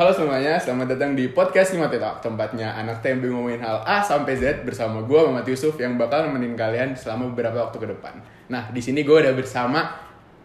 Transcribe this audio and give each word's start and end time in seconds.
Halo 0.00 0.16
semuanya, 0.16 0.56
selamat 0.56 0.96
datang 0.96 1.12
di 1.12 1.28
podcast 1.28 1.76
Lima 1.76 1.92
Talk 1.92 2.24
Tempatnya 2.24 2.72
anak 2.72 3.04
TMB 3.04 3.36
ngomongin 3.36 3.60
hal 3.60 3.84
A 3.84 4.00
sampai 4.00 4.32
Z 4.32 4.64
Bersama 4.64 5.04
gue 5.04 5.20
Muhammad 5.20 5.44
Yusuf 5.44 5.76
yang 5.76 6.00
bakal 6.00 6.24
nemenin 6.24 6.56
kalian 6.56 6.96
selama 6.96 7.28
beberapa 7.28 7.68
waktu 7.68 7.76
ke 7.76 7.84
depan 7.92 8.16
Nah, 8.48 8.72
di 8.72 8.80
sini 8.80 9.04
gue 9.04 9.12
udah 9.12 9.36
bersama 9.36 9.92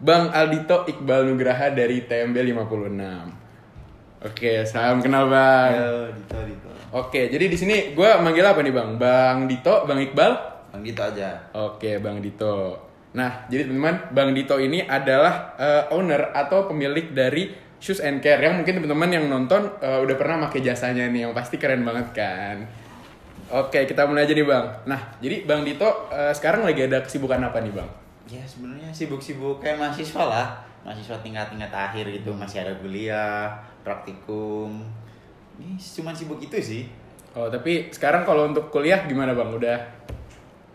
Bang 0.03 0.27
Aldito 0.35 0.83
Iqbal 0.83 1.31
Nugraha 1.31 1.71
dari 1.71 2.03
TMB 2.03 2.35
56 2.35 4.27
Oke, 4.27 4.67
salam 4.67 4.99
kenal 4.99 5.31
Bang 5.31 5.71
Ayo, 5.71 6.11
Dito, 6.11 6.35
Dito. 6.43 6.69
Oke, 6.91 7.31
jadi 7.31 7.47
di 7.47 7.55
sini 7.55 7.95
gue 7.95 8.09
manggil 8.19 8.43
apa 8.43 8.59
nih 8.59 8.75
Bang? 8.75 8.99
Bang 8.99 9.47
Dito, 9.47 9.87
Bang 9.87 10.03
Iqbal? 10.03 10.35
Bang 10.75 10.83
Dito 10.83 10.99
aja. 10.99 11.31
Oke, 11.55 12.03
Bang 12.03 12.19
Dito. 12.19 12.75
Nah, 13.15 13.47
jadi 13.47 13.71
teman-teman, 13.71 14.11
Bang 14.11 14.35
Dito 14.35 14.59
ini 14.59 14.83
adalah 14.83 15.55
eh, 15.55 15.95
owner 15.95 16.35
atau 16.35 16.67
pemilik 16.67 17.15
dari 17.15 17.63
Shoes 17.85 18.01
and 18.01 18.17
Care 18.17 18.41
yang 18.41 18.57
mungkin 18.57 18.81
teman-teman 18.81 19.13
yang 19.13 19.29
nonton 19.29 19.61
eh, 19.77 20.01
udah 20.01 20.17
pernah 20.17 20.49
pakai 20.49 20.65
jasanya 20.65 21.05
nih, 21.13 21.29
yang 21.29 21.37
pasti 21.37 21.61
keren 21.61 21.85
banget 21.85 22.17
kan. 22.17 22.65
Oke, 23.53 23.85
kita 23.85 24.09
mulai 24.09 24.25
aja 24.25 24.33
nih 24.33 24.41
Bang. 24.41 24.65
Nah, 24.89 24.97
jadi 25.21 25.45
Bang 25.45 25.61
Dito 25.61 26.09
eh, 26.09 26.33
sekarang 26.33 26.65
lagi 26.65 26.89
ada 26.89 27.05
kesibukan 27.05 27.37
apa 27.45 27.61
nih 27.61 27.77
Bang? 27.77 27.85
Ya 28.25 28.41
sebenarnya 28.41 28.89
sibuk-sibuk 28.89 29.61
kayak 29.61 29.77
mahasiswa 29.77 30.23
lah. 30.25 30.47
Mahasiswa 30.81 31.21
tingkat-tingkat 31.21 31.69
akhir 31.69 32.09
gitu, 32.09 32.33
masih 32.33 32.65
ada 32.65 32.73
kuliah, 32.81 33.53
praktikum. 33.85 34.81
Ini 35.61 35.77
cuma 35.77 36.09
sibuk 36.09 36.41
itu 36.41 36.57
sih. 36.57 36.89
Oh, 37.37 37.53
tapi 37.53 37.93
sekarang 37.93 38.25
kalau 38.25 38.49
untuk 38.49 38.73
kuliah 38.73 39.05
gimana 39.05 39.37
Bang? 39.37 39.53
Udah 39.53 39.77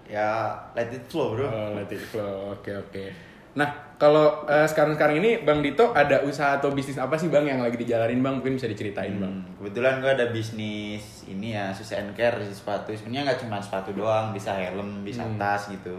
Ya 0.06 0.54
let 0.78 0.94
it 0.94 1.02
flow, 1.10 1.34
Bro. 1.34 1.46
Oh, 1.50 1.74
let 1.74 1.90
it 1.90 2.02
flow. 2.02 2.54
Oke, 2.54 2.70
oke. 2.70 3.29
Nah, 3.50 3.66
kalau 3.96 4.46
eh, 4.46 4.64
sekarang-sekarang 4.64 5.18
ini 5.18 5.42
Bang 5.42 5.58
Dito 5.60 5.90
ada 5.90 6.22
usaha 6.22 6.56
atau 6.56 6.70
bisnis 6.70 6.96
apa 6.96 7.18
sih 7.18 7.28
Bang 7.28 7.44
yang 7.44 7.58
lagi 7.58 7.74
dijalanin 7.74 8.22
Bang? 8.22 8.38
Mungkin 8.38 8.54
bisa 8.54 8.70
diceritain 8.70 9.18
Bang. 9.18 9.42
Hmm, 9.42 9.58
kebetulan 9.58 9.98
gue 9.98 10.10
ada 10.10 10.26
bisnis 10.30 11.26
ini 11.26 11.52
ya, 11.52 11.68
shoes 11.70 11.92
and 11.92 12.14
care 12.14 12.38
sepatu. 12.46 12.94
Sebenarnya 12.94 13.32
nggak 13.32 13.40
cuma 13.42 13.58
sepatu 13.58 13.90
doang, 13.90 14.30
bisa 14.30 14.54
helm, 14.54 15.02
bisa 15.02 15.26
Hmm. 15.26 15.34
tas 15.34 15.66
gitu. 15.66 15.98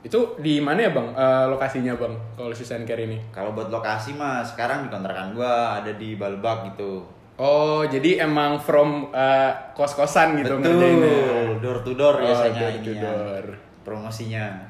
Itu 0.00 0.40
di 0.40 0.64
mana 0.64 0.80
ya 0.80 0.90
Bang 0.90 1.12
eh, 1.12 1.44
lokasinya 1.46 1.92
Bang 1.94 2.16
kalau 2.32 2.48
Shoes 2.50 2.72
and 2.72 2.88
Care 2.88 3.04
ini? 3.04 3.20
Kalau 3.28 3.52
buat 3.52 3.68
lokasi 3.68 4.16
mah 4.16 4.40
sekarang 4.40 4.84
di 4.84 4.88
kontrakan 4.88 5.36
gue 5.36 5.44
ada 5.76 5.92
di 5.92 6.16
Balbak 6.16 6.72
gitu. 6.72 7.04
Oh, 7.36 7.84
jadi 7.84 8.24
emang 8.24 8.56
from 8.56 9.12
eh, 9.12 9.52
kos-kosan 9.76 10.40
gitu 10.40 10.56
ngerjainnya. 10.56 11.04
Betul, 11.04 11.48
door 11.60 11.78
to 11.84 11.92
door 11.92 12.14
Oh, 12.16 12.24
biasanya 12.24 12.60
door 12.72 12.80
to 12.80 12.92
door. 12.96 13.44
Promosinya. 13.84 14.69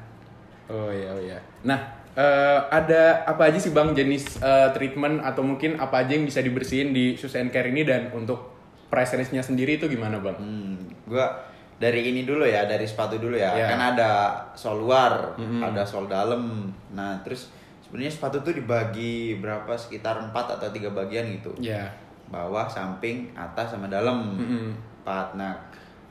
Oh 0.71 0.87
iya, 0.87 1.09
oh 1.11 1.19
iya. 1.19 1.37
Nah, 1.67 1.79
eh, 2.15 2.59
ada 2.71 3.27
apa 3.27 3.51
aja 3.51 3.59
sih 3.59 3.75
Bang 3.75 3.91
jenis 3.91 4.39
eh, 4.39 4.69
treatment 4.71 5.19
atau 5.19 5.43
mungkin 5.43 5.75
apa 5.75 6.07
aja 6.07 6.15
yang 6.15 6.23
bisa 6.23 6.39
dibersihin 6.39 6.95
di 6.95 7.19
Shoes 7.19 7.35
and 7.35 7.51
Care 7.51 7.67
ini 7.67 7.83
dan 7.83 8.07
untuk 8.15 8.55
price 8.87 9.15
range-nya 9.15 9.43
sendiri 9.43 9.75
itu 9.75 9.91
gimana 9.91 10.19
Bang? 10.23 10.39
Hmm, 10.39 10.79
gua 11.03 11.27
dari 11.75 12.13
ini 12.13 12.23
dulu 12.23 12.45
ya, 12.45 12.63
dari 12.69 12.85
sepatu 12.85 13.17
dulu 13.17 13.33
ya. 13.35 13.51
Ya. 13.57 13.67
Kan 13.73 13.97
ada 13.97 14.37
sol 14.53 14.85
luar, 14.85 15.33
Mhm. 15.35 15.59
ada 15.65 15.81
sol 15.83 16.05
dalam. 16.05 16.69
Nah, 16.93 17.17
terus 17.25 17.49
sebenarnya 17.81 18.13
sepatu 18.13 18.37
tuh 18.39 18.53
dibagi 18.53 19.41
berapa 19.41 19.73
sekitar 19.73 20.21
4 20.21 20.55
atau 20.61 20.69
tiga 20.69 20.93
bagian 20.93 21.25
gitu. 21.27 21.51
Ya. 21.57 21.89
Bawah, 22.29 22.69
samping, 22.69 23.27
atas 23.35 23.73
sama 23.75 23.89
dalam. 23.89 24.37
Mm-mm. 24.37 24.71
Empat. 25.01 25.33
Nah, 25.35 25.57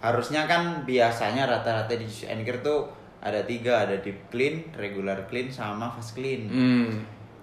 harusnya 0.02 0.44
kan 0.44 0.82
biasanya 0.82 1.46
rata-rata 1.46 1.94
di 1.94 2.04
shoes 2.04 2.26
and 2.26 2.42
care 2.42 2.58
tuh 2.60 2.90
ada 3.20 3.40
tiga, 3.44 3.84
ada 3.84 4.00
deep 4.00 4.32
clean, 4.32 4.64
regular 4.72 5.28
clean, 5.28 5.52
sama 5.52 5.92
fast 5.92 6.16
clean. 6.16 6.48
Hmm. 6.48 6.88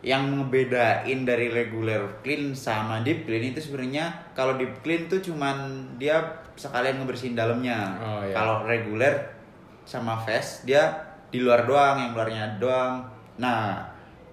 Yang 0.01 0.23
ngebedain 0.37 1.19
dari 1.25 1.53
regular 1.53 2.21
clean 2.25 2.57
sama 2.57 3.05
deep 3.05 3.29
clean 3.29 3.53
itu 3.53 3.61
sebenarnya 3.61 4.33
kalau 4.33 4.57
deep 4.57 4.81
clean 4.81 5.05
tuh 5.05 5.21
cuman 5.21 5.85
dia 6.01 6.17
sekalian 6.57 7.01
ngebersihin 7.01 7.37
dalamnya. 7.37 7.93
Oh, 8.01 8.21
iya. 8.25 8.33
Kalau 8.33 8.65
regular 8.65 9.37
sama 9.85 10.17
fast 10.17 10.65
dia 10.65 10.97
di 11.29 11.45
luar 11.45 11.69
doang, 11.69 12.01
yang 12.01 12.11
luarnya 12.17 12.57
doang. 12.57 13.05
Nah, 13.37 13.77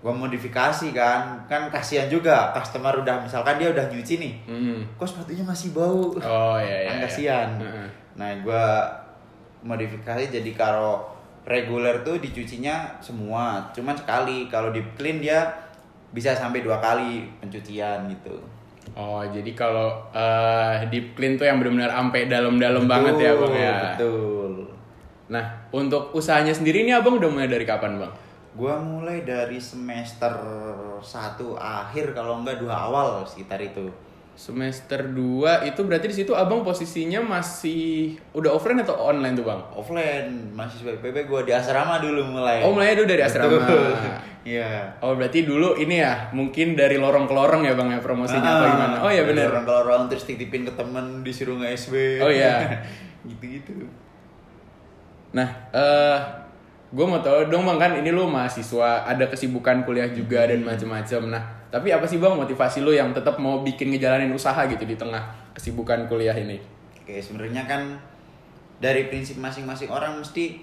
gua 0.00 0.12
modifikasi 0.16 0.93
kan, 0.97 1.44
kan 1.44 1.69
kasihan 1.69 2.09
juga 2.09 2.53
customer 2.56 2.93
udah 3.04 3.21
misalkan 3.21 3.60
dia 3.60 3.69
udah 3.69 3.84
nyuci 3.93 4.21
nih, 4.21 4.34
Hmm. 4.49 4.81
kok 4.97 5.09
sepatunya 5.09 5.44
masih 5.44 5.77
bau. 5.77 6.12
Oh 6.16 6.56
iya 6.56 6.88
iya. 6.88 6.88
kan 6.88 6.97
iya. 6.97 7.04
kasihan. 7.04 7.49
Heeh. 7.60 7.88
Nah, 8.16 8.28
gua 8.41 8.65
modifikasi 9.65 10.28
jadi 10.28 10.50
kalau 10.53 11.13
reguler 11.44 12.00
tuh 12.00 12.16
dicucinya 12.19 12.97
semua, 12.99 13.60
cuman 13.77 13.97
sekali. 13.97 14.49
Kalau 14.49 14.72
di 14.72 14.81
clean 14.97 15.21
dia 15.21 15.44
bisa 16.10 16.32
sampai 16.32 16.65
dua 16.65 16.81
kali 16.81 17.28
pencucian 17.41 18.09
gitu. 18.09 18.37
Oh, 18.93 19.25
jadi 19.25 19.50
kalau 19.56 19.97
eh, 20.12 20.84
deep 20.93 21.16
clean 21.16 21.41
tuh 21.41 21.49
yang 21.49 21.56
benar-benar 21.59 21.91
sampai 21.91 22.28
dalam-dalam 22.28 22.84
banget 22.84 23.15
ya, 23.21 23.33
Bang 23.37 23.54
ya. 23.56 23.77
Betul. 23.97 24.53
Nah, 25.33 25.44
untuk 25.72 26.12
usahanya 26.12 26.53
sendiri 26.53 26.84
ini 26.84 26.93
Abang 26.93 27.16
udah 27.16 27.31
mulai 27.33 27.49
dari 27.49 27.65
kapan, 27.65 27.97
Bang? 27.97 28.12
Gua 28.54 28.78
mulai 28.78 29.27
dari 29.27 29.59
semester 29.59 30.31
1 31.03 31.03
akhir 31.59 32.15
kalau 32.15 32.44
enggak 32.44 32.62
dua 32.62 32.87
awal 32.87 33.27
sekitar 33.27 33.59
itu. 33.59 33.91
Semester 34.34 35.15
2 35.15 35.71
itu 35.71 35.81
berarti 35.87 36.06
di 36.11 36.17
situ 36.19 36.34
Abang 36.34 36.67
posisinya 36.67 37.22
masih 37.22 38.19
udah 38.34 38.50
offline 38.50 38.83
atau 38.83 38.99
online 38.99 39.39
tuh, 39.39 39.47
Bang? 39.47 39.62
Offline, 39.71 40.50
mahasiswa 40.50 40.91
IPB 40.99 41.31
gua 41.31 41.47
di 41.47 41.55
asrama 41.55 42.03
dulu 42.03 42.34
mulai. 42.34 42.59
Oh, 42.67 42.75
mulainya 42.75 42.99
dulu 43.03 43.09
dari 43.15 43.22
asrama. 43.22 43.59
Iya. 44.45 45.00
Oh, 45.00 45.17
berarti 45.17 45.49
dulu 45.49 45.72
ini 45.81 46.05
ya, 46.05 46.28
mungkin 46.37 46.77
dari 46.77 47.00
lorong 47.00 47.25
ke 47.25 47.33
lorong 47.33 47.65
ya, 47.65 47.72
Bang 47.72 47.89
ya 47.89 48.05
promosinya 48.05 48.45
apa 48.45 48.65
gimana? 48.77 48.97
Oh 49.00 49.09
iya 49.09 49.25
benar. 49.25 49.49
Orang 49.49 49.65
kalau 49.65 49.81
orang 49.89 50.05
terus 50.12 50.28
titipin 50.28 50.69
ke 50.69 50.72
temen 50.77 51.25
disuruh 51.25 51.56
nge 51.65 51.89
SB. 51.89 52.21
Oh, 52.21 52.28
iya. 52.28 52.84
Gitu-gitu. 53.25 53.89
Nah, 55.33 55.49
eh 55.72 56.44
gue 56.93 57.06
mau 57.06 57.22
tahu 57.22 57.49
dong 57.49 57.65
bang 57.65 57.78
kan 57.81 57.93
ini 57.97 58.11
lu 58.12 58.28
mahasiswa 58.28 59.09
ada 59.09 59.27
kesibukan 59.31 59.83
kuliah 59.89 60.11
juga 60.12 60.45
dan 60.45 60.61
macem-macem. 60.61 61.31
Nah, 61.31 61.43
tapi 61.72 61.91
apa 61.91 62.05
sih 62.05 62.21
bang 62.21 62.37
motivasi 62.37 62.84
lu 62.84 62.93
yang 62.93 63.15
tetap 63.17 63.41
mau 63.41 63.65
bikin 63.65 63.91
ngejalanin 63.95 64.31
usaha 64.31 64.67
gitu 64.69 64.84
di 64.84 64.95
tengah 64.95 65.22
kesibukan 65.56 66.06
kuliah 66.06 66.37
ini? 66.37 66.61
Oke, 67.00 67.19
sebenarnya 67.19 67.65
kan 67.65 67.97
dari 68.78 69.09
prinsip 69.09 69.41
masing-masing 69.41 69.89
orang 69.89 70.19
mesti 70.21 70.61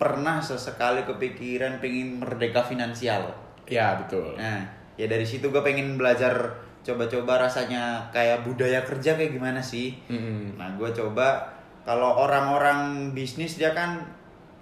pernah 0.00 0.40
sesekali 0.40 1.04
kepikiran 1.04 1.76
pengen 1.80 2.20
merdeka 2.24 2.64
finansial. 2.64 3.28
Ya 3.68 4.00
betul. 4.00 4.32
Nah, 4.40 4.64
ya 4.96 5.04
dari 5.04 5.28
situ 5.28 5.52
gue 5.52 5.60
pengen 5.60 6.00
belajar 6.00 6.32
coba-coba 6.80 7.44
rasanya 7.44 8.08
kayak 8.08 8.40
budaya 8.40 8.80
kerja 8.80 9.16
kayak 9.16 9.36
gimana 9.36 9.60
sih. 9.60 10.00
Mm-mm. 10.08 10.56
Nah, 10.56 10.72
gue 10.80 10.88
coba 10.96 11.44
kalau 11.84 12.24
orang-orang 12.24 13.12
bisnis 13.12 13.60
dia 13.60 13.76
kan 13.76 14.00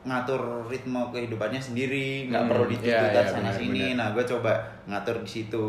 ngatur 0.08 0.64
ritme 0.66 0.98
kehidupannya 1.12 1.60
sendiri, 1.60 2.32
nggak 2.32 2.42
Hmm, 2.42 2.50
perlu 2.50 2.64
dituntut 2.72 3.12
iya, 3.12 3.28
sana 3.28 3.52
benar, 3.52 3.60
sini. 3.60 3.82
benar. 3.92 3.96
Nah, 4.00 4.08
gue 4.16 4.24
coba 4.24 4.52
ngatur 4.88 5.16
di 5.22 5.30
situ. 5.30 5.66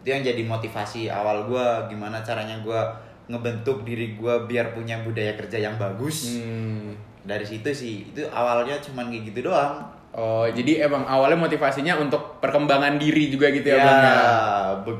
Itu 0.00 0.08
yang 0.08 0.22
jadi 0.22 0.42
motivasi 0.46 1.10
awal 1.10 1.50
gue, 1.50 1.66
gimana 1.90 2.22
caranya 2.22 2.56
gue 2.62 2.80
ngebentuk 3.28 3.82
diri 3.84 4.14
gue 4.16 4.34
biar 4.46 4.72
punya 4.72 5.02
budaya 5.02 5.34
kerja 5.34 5.58
yang 5.58 5.74
bagus. 5.76 6.38
Hmm. 6.38 6.94
Dari 7.20 7.44
situ 7.44 7.68
sih, 7.74 8.08
itu 8.08 8.22
awalnya 8.30 8.78
cuman 8.80 9.10
kayak 9.12 9.34
gitu 9.34 9.50
doang. 9.50 9.82
Oh, 10.10 10.42
jadi 10.42 10.90
emang 10.90 11.06
awalnya 11.06 11.38
motivasinya 11.38 11.94
untuk 12.02 12.42
perkembangan 12.42 12.98
diri 12.98 13.30
juga 13.30 13.46
gitu 13.54 13.70
ya, 13.70 13.78
ya, 13.78 13.86
bang 13.86 14.00
ya? 14.02 14.18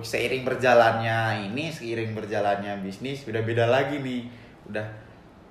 seiring 0.07 0.47
berjalannya 0.47 1.51
ini, 1.51 1.67
seiring 1.67 2.15
berjalannya 2.15 2.79
bisnis, 2.79 3.27
udah 3.27 3.43
beda 3.43 3.67
lagi 3.67 3.99
nih. 3.99 4.23
Udah 4.71 4.87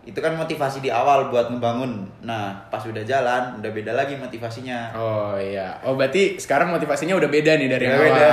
itu 0.10 0.18
kan 0.26 0.34
motivasi 0.34 0.82
di 0.82 0.90
awal 0.90 1.30
buat 1.30 1.54
ngebangun. 1.54 2.26
Nah, 2.26 2.58
pas 2.74 2.82
udah 2.82 3.06
jalan, 3.06 3.62
udah 3.62 3.70
beda 3.70 3.94
lagi 3.94 4.18
motivasinya. 4.18 4.90
Oh 4.98 5.38
iya. 5.38 5.78
Oh 5.86 5.94
berarti 5.94 6.42
sekarang 6.42 6.74
motivasinya 6.74 7.14
udah 7.14 7.30
beda 7.30 7.62
nih 7.62 7.70
dari 7.70 7.86
Udah 7.86 7.94
awal. 7.94 8.06
beda. 8.10 8.30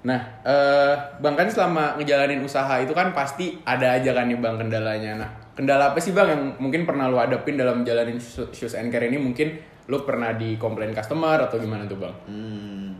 Nah, 0.00 0.20
eh 0.42 0.94
bang 1.22 1.34
kan 1.38 1.46
selama 1.46 1.94
ngejalanin 2.00 2.42
usaha 2.42 2.74
itu 2.82 2.90
kan 2.90 3.14
pasti 3.14 3.60
ada 3.62 4.00
aja 4.00 4.10
kan 4.16 4.26
nih 4.26 4.40
bang 4.42 4.56
kendalanya. 4.58 5.12
Nah, 5.22 5.30
kendala 5.54 5.94
apa 5.94 6.02
sih 6.02 6.10
bang 6.10 6.26
yang 6.34 6.42
mungkin 6.58 6.82
pernah 6.82 7.06
lu 7.06 7.20
hadapin 7.20 7.54
dalam 7.54 7.86
jalanin 7.86 8.18
shoes 8.18 8.74
and 8.74 8.90
care 8.90 9.06
ini? 9.06 9.20
Mungkin 9.20 9.60
lu 9.86 10.02
pernah 10.02 10.34
dikomplain 10.34 10.90
customer 10.90 11.38
atau 11.46 11.60
gimana 11.62 11.86
tuh 11.86 12.02
bang? 12.02 12.14
Hmm. 12.26 12.98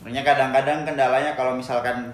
Sebenarnya 0.00 0.22
kadang-kadang 0.24 0.88
kendalanya 0.88 1.36
kalau 1.36 1.58
misalkan 1.58 2.08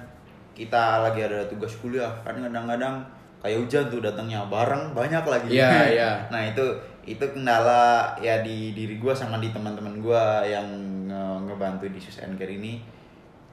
kita 0.56 1.06
lagi 1.06 1.22
ada 1.22 1.46
tugas 1.46 1.76
kuliah, 1.78 2.10
kan 2.26 2.34
kadang-kadang 2.34 2.98
kayak 3.38 3.58
hujan 3.58 3.84
tuh 3.86 4.00
datangnya 4.00 4.42
bareng 4.46 4.92
banyak 4.92 5.22
lagi. 5.22 5.48
Iya, 5.54 5.70
iya. 5.96 6.10
Nah, 6.28 6.42
itu 6.42 6.64
itu 7.02 7.24
kendala 7.24 8.12
ya 8.18 8.42
di 8.42 8.72
diri 8.72 8.98
gua 8.98 9.12
sama 9.12 9.38
di 9.38 9.48
teman-teman 9.48 9.96
gua 9.98 10.42
yang 10.42 10.66
nge- 11.04 11.40
ngebantu 11.44 11.88
di 11.88 11.96
Sus 11.96 12.20
and 12.20 12.34
Care 12.34 12.50
ini. 12.50 12.82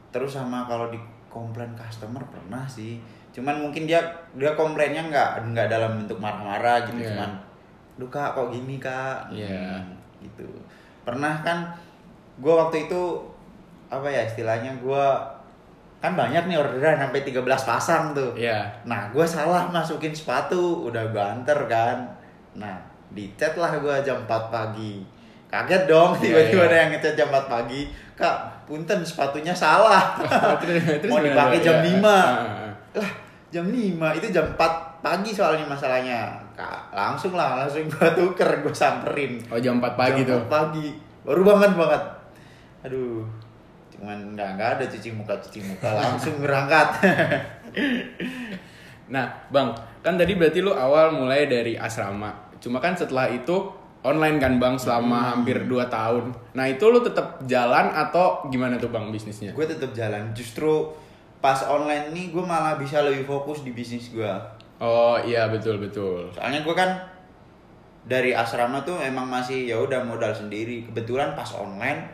Terus 0.10 0.34
sama 0.34 0.64
kalau 0.64 0.88
di 0.88 0.98
komplain 1.28 1.72
customer 1.74 2.24
pernah 2.26 2.64
sih. 2.66 3.00
Cuman 3.32 3.60
mungkin 3.60 3.84
dia 3.84 4.00
dia 4.34 4.52
komplainnya 4.54 5.06
nggak 5.06 5.52
nggak 5.52 5.68
dalam 5.68 6.00
bentuk 6.00 6.16
marah-marah 6.18 6.84
gitu, 6.86 7.04
Iya. 7.04 7.12
cuman 7.12 7.32
Duh 7.96 8.08
kak 8.08 8.32
kok 8.32 8.48
gini 8.50 8.76
kak 8.76 9.32
Iya. 9.32 9.80
Hmm, 9.80 9.96
gitu 10.20 10.44
pernah 11.04 11.40
kan 11.40 11.64
gue 12.36 12.50
waktu 12.50 12.88
itu 12.88 13.02
apa 13.88 14.04
ya 14.04 14.26
istilahnya 14.26 14.74
gue 14.76 15.06
kan 16.06 16.14
banyak 16.14 16.46
nih 16.46 16.58
orderan 16.62 17.02
sampai 17.02 17.26
13 17.26 17.42
pasang 17.66 18.04
tuh 18.14 18.32
Iya. 18.38 18.62
Nah, 18.86 19.10
gue 19.10 19.26
salah 19.26 19.66
masukin 19.74 20.14
sepatu, 20.14 20.86
udah 20.86 21.02
gue 21.10 21.18
anter 21.18 21.58
kan. 21.66 21.98
Nah, 22.54 22.78
di 23.10 23.34
chat 23.34 23.58
lah 23.58 23.74
gue 23.82 23.96
jam 24.06 24.22
4 24.22 24.54
pagi. 24.54 25.02
Kaget 25.50 25.90
dong, 25.90 26.14
Iya, 26.18 26.22
tiba-tiba 26.22 26.62
iya. 26.62 26.70
ada 26.70 26.78
yang 26.86 26.90
ngechat 26.94 27.14
jam 27.18 27.28
4 27.34 27.50
pagi. 27.50 27.82
Kak, 28.14 28.38
punten 28.70 29.02
sepatunya 29.02 29.52
salah. 29.58 30.14
Mau 31.10 31.20
dipakai 31.20 31.60
jam 31.66 31.82
Iya. 31.82 31.98
5. 31.98 32.06
Ah, 32.06 32.14
ah. 32.14 32.72
Lah, 33.02 33.12
jam 33.50 33.66
5, 33.66 34.14
itu 34.22 34.28
jam 34.30 34.46
4 34.54 35.02
pagi 35.02 35.32
soalnya 35.34 35.66
masalahnya. 35.66 36.38
Kak, 36.54 36.94
langsung 36.94 37.34
lah, 37.34 37.66
langsung 37.66 37.90
gue 37.90 38.10
tuker, 38.14 38.62
gue 38.62 38.74
samperin. 38.74 39.42
Oh 39.50 39.58
jam 39.58 39.82
4 39.82 39.98
pagi 39.98 40.22
Jam 40.22 40.38
tuh. 40.38 40.42
4 40.48 40.54
pagi. 40.54 40.88
Baru 41.26 41.42
banget 41.42 41.72
banget. 41.74 42.02
Aduh. 42.86 43.26
Cuman 43.96 44.36
nggak 44.36 44.50
nggak 44.54 44.70
ada 44.76 44.86
cuci 44.86 45.10
muka 45.12 45.34
cuci 45.40 45.64
muka 45.64 45.90
langsung 45.90 46.36
berangkat. 46.38 46.88
Nah, 49.06 49.30
Bang, 49.48 49.70
kan 50.02 50.18
tadi 50.18 50.34
berarti 50.34 50.60
lu 50.60 50.74
awal 50.74 51.14
mulai 51.14 51.46
dari 51.46 51.78
asrama. 51.78 52.34
Cuma 52.58 52.82
kan 52.82 52.98
setelah 52.98 53.30
itu 53.30 53.54
online 54.02 54.38
kan, 54.38 54.58
Bang, 54.58 54.76
selama 54.76 55.14
Hmm. 55.16 55.30
hampir 55.38 55.62
2 55.62 55.86
tahun. 55.88 56.34
Nah, 56.52 56.66
itu 56.66 56.82
lu 56.84 56.98
tetap 57.00 57.38
jalan 57.44 57.94
atau 57.94 58.50
gimana 58.50 58.76
tuh, 58.76 58.90
Bang, 58.90 59.10
bisnisnya? 59.10 59.54
gue 59.54 59.62
tetap 59.64 59.94
jalan 59.94 60.34
justru 60.34 60.90
pas 61.38 61.62
online 61.64 62.10
nih 62.10 62.26
gue 62.30 62.42
malah 62.42 62.74
bisa 62.76 62.98
lebih 63.00 63.22
fokus 63.24 63.62
di 63.62 63.70
bisnis 63.70 64.10
gue 64.10 64.26
Oh, 64.76 65.16
iya 65.20 65.46
betul 65.48 65.78
betul. 65.78 66.34
soalnya 66.34 66.60
gue 66.60 66.74
kan 66.74 66.90
dari 68.04 68.34
asrama 68.34 68.82
tuh 68.82 68.98
emang 69.00 69.24
masih 69.24 69.66
ya 69.66 69.78
udah 69.78 70.02
modal 70.02 70.30
sendiri 70.30 70.84
kebetulan 70.84 71.32
pas 71.32 71.54
online 71.54 72.10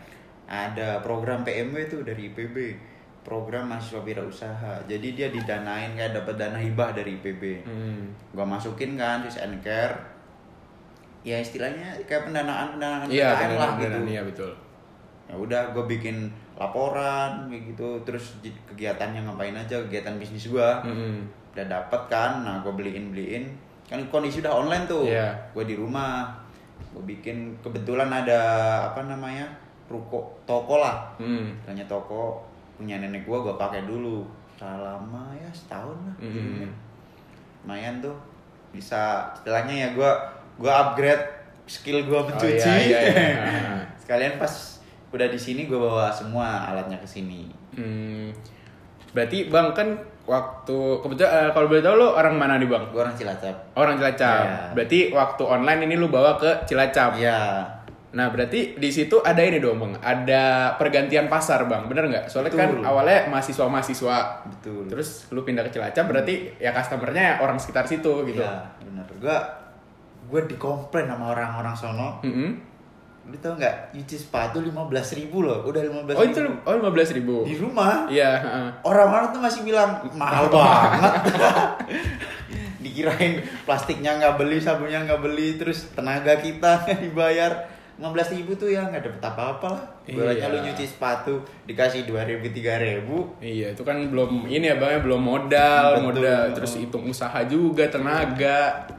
ada 0.51 0.99
program 0.99 1.41
PMW 1.41 1.87
tuh 1.87 2.03
dari 2.03 2.27
IPB 2.27 2.75
program 3.21 3.69
mahasiswa 3.69 4.01
wirausaha. 4.01 4.73
Jadi 4.83 5.13
dia 5.13 5.29
didanain 5.29 5.93
kayak 5.93 6.11
dapat 6.13 6.35
dana 6.35 6.57
hibah 6.57 6.91
dari 6.91 7.15
IPB 7.15 7.63
Hmm. 7.63 8.03
gue 8.29 8.43
masukin 8.43 8.93
kan 8.93 9.23
and 9.23 9.61
care 9.61 9.95
ya 11.21 11.37
istilahnya 11.37 11.93
kayak 12.03 12.25
pendanaan 12.25 12.75
pendanaan 12.75 13.05
Iya, 13.07 13.29
PKM 13.31 13.51
lah 13.55 13.71
gitu. 13.77 13.97
iya 14.05 14.21
betul. 14.21 14.51
ya 15.29 15.35
udah 15.37 15.61
gue 15.71 15.85
bikin 15.87 16.27
laporan 16.57 17.47
kayak 17.47 17.63
gitu. 17.71 17.87
Terus 18.03 18.41
kegiatannya 18.67 19.23
ngapain 19.23 19.55
aja 19.55 19.79
kegiatan 19.81 20.17
bisnis 20.17 20.49
gue 20.49 20.69
Mm-mm. 20.83 21.23
udah 21.53 21.65
dapet 21.65 22.01
kan 22.09 22.41
nah 22.41 22.59
gue 22.59 22.73
beliin 22.73 23.13
beliin. 23.13 23.45
Kan 23.85 24.01
kondisi 24.09 24.41
udah 24.41 24.51
online 24.57 24.83
tuh. 24.85 25.07
Iya. 25.07 25.31
gue 25.53 25.63
di 25.63 25.77
rumah. 25.77 26.27
Gue 26.91 27.05
bikin 27.07 27.53
kebetulan 27.61 28.09
ada 28.09 28.41
apa 28.89 29.05
namanya 29.05 29.45
ruko 29.91 30.19
toko 30.43 30.79
lah 30.79 31.11
Hmm. 31.15 31.51
tanya 31.61 31.83
toko 31.85 32.39
punya 32.73 32.97
nenek 32.97 33.21
gue 33.21 33.37
gue 33.37 33.53
pakai 33.53 33.83
dulu 33.83 34.23
selama 34.55 35.33
ya 35.33 35.49
setahun 35.51 35.97
lah 35.99 36.15
Mm-mm. 36.17 36.69
lumayan 37.61 37.99
tuh 37.99 38.15
bisa 38.69 39.27
istilahnya 39.33 39.75
ya 39.75 39.87
gue 39.91 40.11
gue 40.57 40.71
upgrade 40.71 41.25
skill 41.65 42.01
gue 42.01 42.19
mencuci 42.19 42.63
Oh, 42.63 42.77
iya, 42.79 42.99
iya, 43.01 43.11
iya. 43.11 43.31
sekalian 44.01 44.35
pas 44.35 44.49
udah 45.09 45.27
di 45.27 45.35
sini 45.35 45.65
gue 45.65 45.75
bawa 45.75 46.07
semua 46.07 46.67
alatnya 46.67 46.95
ke 46.95 47.05
sini 47.05 47.51
Hmm. 47.71 48.27
Berarti 49.11 49.47
Bang 49.47 49.71
kan 49.71 49.91
waktu 50.23 50.75
kebetulan 50.97 51.27
eh, 51.29 51.49
kalau 51.51 51.67
boleh 51.67 51.79
tahu 51.79 51.95
lu 51.95 52.07
orang 52.09 52.35
mana 52.35 52.55
nih, 52.55 52.67
Bang? 52.67 52.83
gue 52.85 52.95
orang 52.97 53.11
cilacap 53.11 53.51
Orang 53.73 53.95
Cilacap. 53.95 54.43
Iya. 54.43 54.59
Berarti 54.71 54.99
waktu 55.09 55.43
online 55.45 55.81
ini 55.83 55.95
lu 55.95 56.07
bawa 56.07 56.35
ke 56.35 56.47
Cilacap. 56.63 57.15
Iya 57.15 57.63
Nah, 58.11 58.27
berarti 58.27 58.75
di 58.75 58.89
situ 58.89 59.19
ada 59.19 59.39
ini 59.39 59.57
dong, 59.57 59.77
Bang. 59.77 59.95
Ada 59.97 60.75
pergantian 60.75 61.25
pasar, 61.25 61.63
Bang. 61.65 61.87
Bener 61.87 62.05
nggak? 62.05 62.25
Soalnya 62.27 62.51
kan 62.51 62.67
Betul. 62.69 62.83
awalnya 62.83 63.19
mahasiswa-mahasiswa. 63.27 64.17
betul 64.45 64.83
Terus 64.85 65.09
lu 65.29 65.41
pindah 65.41 65.63
ke 65.63 65.71
Cilacap 65.71 66.05
berarti 66.05 66.51
ya 66.57 66.71
customernya 66.71 67.39
orang 67.39 67.55
sekitar 67.55 67.85
situ 67.85 68.11
gitu. 68.25 68.39
Iya 68.39 68.67
benar 68.81 69.07
gue 69.13 69.37
gue 70.23 70.41
dikomplain 70.47 71.05
sama 71.05 71.25
orang-orang 71.29 71.71
sono 71.71 72.19
Mm-mm. 72.21 72.51
lu 73.23 73.37
tau 73.37 73.53
nggak 73.53 73.91
nyuci 73.91 74.15
sepatu 74.17 74.59
lima 74.59 74.83
belas 74.83 75.11
ribu 75.11 75.41
loh 75.41 75.61
udah 75.61 75.81
lima 75.81 76.01
belas 76.01 76.15
Oh 76.15 76.23
itu 76.23 76.39
oh 76.41 76.73
lima 76.73 76.89
belas 76.89 77.09
ribu. 77.11 77.43
di 77.43 77.53
rumah 77.53 78.07
Iya. 78.07 78.31
heeh. 78.39 78.67
orang-orang 78.81 79.29
tuh 79.29 79.39
masih 79.39 79.61
bilang 79.61 79.91
mahal 80.11 80.47
banget 80.53 81.13
dikirain 82.81 83.33
plastiknya 83.61 84.17
nggak 84.17 84.35
beli 84.35 84.57
sabunnya 84.57 85.05
nggak 85.05 85.21
beli 85.21 85.55
terus 85.55 85.91
tenaga 85.91 86.33
kita 86.35 86.81
dibayar 87.03 87.51
15.000 88.01 88.33
ribu 88.41 88.51
tuh 88.57 88.73
ya 88.73 88.81
nggak 88.89 89.05
dapet 89.05 89.21
apa-apa 89.21 89.67
lah 89.77 89.83
Ibaratnya 90.09 90.49
Iya. 90.49 90.53
lu 90.53 90.57
nyuci 90.65 90.85
sepatu 90.89 91.33
dikasih 91.69 92.09
2.000 92.09 92.41
3.000 92.49 93.05
Iya, 93.37 93.77
itu 93.77 93.83
kan 93.85 94.01
belum 94.09 94.49
ini 94.49 94.73
ya 94.73 94.81
bang, 94.81 94.97
ya, 94.97 94.99
belum 95.05 95.21
modal, 95.21 95.85
Betul. 96.01 96.05
modal 96.09 96.43
terus 96.57 96.73
hitung 96.81 97.05
usaha 97.05 97.37
juga, 97.45 97.85
tenaga. 97.93 98.89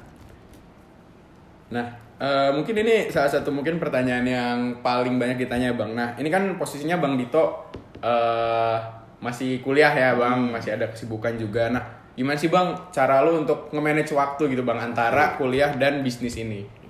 Nah, 1.75 1.87
eh, 2.23 2.51
mungkin 2.55 2.79
ini 2.79 3.11
salah 3.11 3.27
satu 3.27 3.51
mungkin 3.51 3.83
pertanyaan 3.83 4.23
yang 4.23 4.59
paling 4.87 5.19
banyak 5.19 5.43
ditanya 5.43 5.75
bang. 5.75 5.99
Nah, 5.99 6.09
ini 6.15 6.31
kan 6.31 6.55
posisinya 6.55 7.03
bang 7.03 7.19
Dito 7.19 7.75
eh 7.99 8.79
masih 9.19 9.63
kuliah 9.63 9.91
ya 9.91 10.15
bang, 10.15 10.51
masih 10.51 10.75
ada 10.79 10.87
kesibukan 10.91 11.35
juga. 11.35 11.71
Nah, 11.71 11.83
gimana 12.15 12.39
sih 12.39 12.51
bang 12.51 12.75
cara 12.95 13.23
lu 13.23 13.43
untuk 13.43 13.71
nge-manage 13.75 14.15
waktu 14.15 14.53
gitu 14.53 14.63
bang 14.63 14.79
antara 14.79 15.35
kuliah 15.39 15.75
dan 15.75 16.03
bisnis 16.03 16.39
ini? 16.39 16.82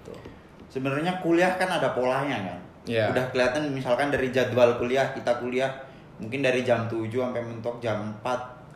Sebenarnya 0.72 1.20
kuliah 1.20 1.52
kan 1.60 1.69
ada 1.69 1.92
polanya 1.92 2.40
kan? 2.40 2.60
Iya. 2.82 3.14
udah 3.14 3.30
kelihatan 3.30 3.70
misalkan 3.70 4.10
dari 4.10 4.34
jadwal 4.34 4.74
kuliah 4.74 5.14
kita 5.14 5.38
kuliah 5.38 5.70
mungkin 6.19 6.42
dari 6.42 6.66
jam 6.66 6.90
7 6.90 7.06
sampai 7.06 7.38
mentok 7.38 7.78
jam 7.78 8.10
4 8.19 8.26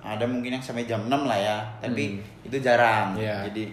ada 0.06 0.22
mungkin 0.22 0.54
yang 0.54 0.62
sampai 0.62 0.86
jam 0.86 1.10
6 1.10 1.26
lah 1.26 1.34
ya 1.34 1.58
tapi 1.82 2.22
itu 2.46 2.56
jarang. 2.62 3.18
Iya. 3.18 3.50
jadi 3.50 3.64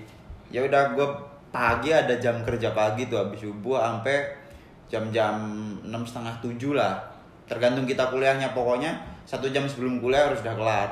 ya 0.50 0.66
udah 0.66 0.98
gue 0.98 1.08
pagi 1.54 1.94
ada 1.94 2.18
jam 2.18 2.42
kerja 2.42 2.74
pagi 2.74 3.06
tuh 3.06 3.22
habis 3.22 3.46
subuh 3.46 3.78
sampai 3.78 4.26
jam-jam 4.90 5.38
enam 5.86 6.02
setengah 6.02 6.34
tujuh 6.42 6.74
lah. 6.74 6.98
Tergantung 7.46 7.86
kita 7.86 8.10
kuliahnya. 8.10 8.54
Pokoknya 8.58 8.98
satu 9.26 9.50
jam 9.54 9.70
sebelum 9.70 10.02
kuliah 10.02 10.30
harus 10.30 10.42
udah 10.42 10.54
kelar. 10.58 10.90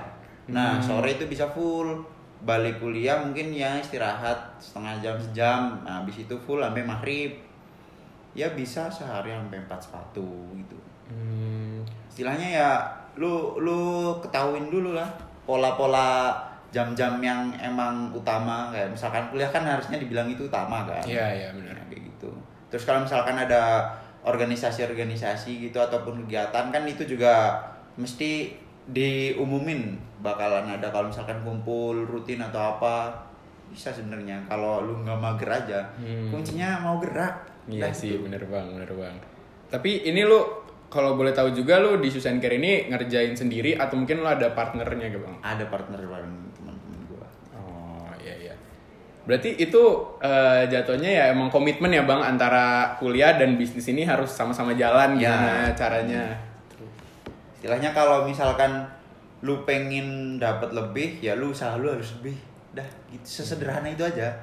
Nah 0.53 0.77
sore 0.77 1.17
itu 1.17 1.25
bisa 1.25 1.49
full 1.49 2.05
balik 2.41 2.81
kuliah 2.81 3.21
mungkin 3.21 3.53
ya 3.53 3.77
istirahat 3.77 4.37
setengah 4.57 4.97
jam 5.01 5.15
sejam. 5.21 5.61
Nah, 5.85 6.01
habis 6.01 6.25
itu 6.25 6.35
full 6.41 6.61
sampai 6.61 6.81
maghrib. 6.81 7.31
Ya 8.31 8.47
bisa 8.55 8.87
sehari 8.87 9.29
sampai 9.35 9.59
empat 9.59 9.79
sepatu 9.83 10.25
gitu. 10.55 10.77
Hmm, 11.11 11.83
istilahnya 12.07 12.47
ya 12.47 12.69
lu 13.19 13.59
lu 13.59 14.15
ketahuin 14.23 14.71
dulu 14.71 14.95
lah 14.95 15.11
pola-pola 15.43 16.39
jam-jam 16.71 17.19
yang 17.19 17.51
emang 17.59 18.09
utama. 18.15 18.71
Kayak 18.71 18.95
misalkan 18.95 19.27
kuliah 19.29 19.51
kan 19.51 19.67
harusnya 19.67 19.99
dibilang 19.99 20.31
itu 20.31 20.47
utama 20.47 20.87
kan? 20.87 21.03
Iya, 21.03 21.27
iya, 21.27 21.47
benar. 21.51 21.75
Kayak 21.91 22.07
gitu. 22.07 22.31
Terus 22.71 22.87
kalau 22.87 23.03
misalkan 23.03 23.35
ada 23.35 23.91
organisasi-organisasi 24.23 25.69
gitu 25.69 25.81
ataupun 25.81 26.23
kegiatan 26.25 26.71
kan 26.71 26.83
itu 26.85 27.03
juga 27.03 27.57
mesti 27.97 28.53
diumumin 28.87 29.93
bakalan 30.19 30.69
ada 30.69 30.87
kalau 30.87 31.07
misalkan 31.07 31.41
kumpul 31.41 32.01
rutin 32.03 32.39
atau 32.39 32.75
apa 32.75 33.13
bisa 33.67 33.89
sebenarnya 33.89 34.41
kalau 34.45 34.81
lu 34.81 34.99
nggak 34.99 35.17
mager 35.17 35.49
aja 35.49 35.79
Hmm. 35.95 36.29
kuncinya 36.29 36.79
mau 36.79 36.97
gerak 36.97 37.49
Iya 37.63 37.87
Dah, 37.87 37.93
sih, 37.93 38.09
gitu. 38.11 38.25
bener 38.25 38.41
bang, 38.43 38.73
bener 38.73 38.89
bang. 38.91 39.15
Tapi 39.69 40.01
ini 40.03 40.25
lu 40.25 40.41
kalau 40.89 41.13
boleh 41.13 41.29
tahu 41.29 41.53
juga 41.53 41.77
lu 41.77 41.95
di 41.95 42.09
Susan 42.09 42.35
Care 42.35 42.57
ini 42.57 42.89
ngerjain 42.89 43.31
sendiri 43.31 43.77
atau 43.77 43.95
mungkin 43.95 44.17
lu 44.17 44.27
ada 44.27 44.49
partnernya 44.51 45.07
gitu 45.07 45.21
bang? 45.21 45.37
ada 45.39 45.63
partner 45.65 46.01
bareng 46.01 46.33
teman-teman 46.51 46.99
gua 47.07 47.27
Oh 47.55 48.09
iya 48.17 48.33
iya. 48.35 48.53
Berarti 49.21 49.55
itu 49.55 49.83
eh, 50.19 50.65
jatuhnya 50.67 51.09
ya 51.11 51.23
emang 51.29 51.47
komitmen 51.47 51.89
ya 51.89 52.01
bang 52.01 52.19
antara 52.27 52.97
kuliah 52.97 53.37
dan 53.37 53.53
bisnis 53.55 53.85
ini 53.85 54.03
harus 54.03 54.27
sama-sama 54.27 54.73
jalan 54.73 55.15
Ya. 55.15 55.29
gimana 55.29 55.69
caranya? 55.71 56.23
Istilahnya 57.61 57.93
kalau 57.93 58.25
misalkan 58.25 58.81
lu 59.41 59.61
pengen 59.61 60.07
dapat 60.35 60.69
lebih 60.71 61.21
ya 61.21 61.33
lu 61.33 61.49
usaha 61.49 61.77
lu 61.77 61.87
harus 61.87 62.17
lebih 62.17 62.33
dah 62.71 62.85
gitu 63.07 63.21
sesederhana 63.23 63.85
itu 63.85 64.01
aja 64.01 64.33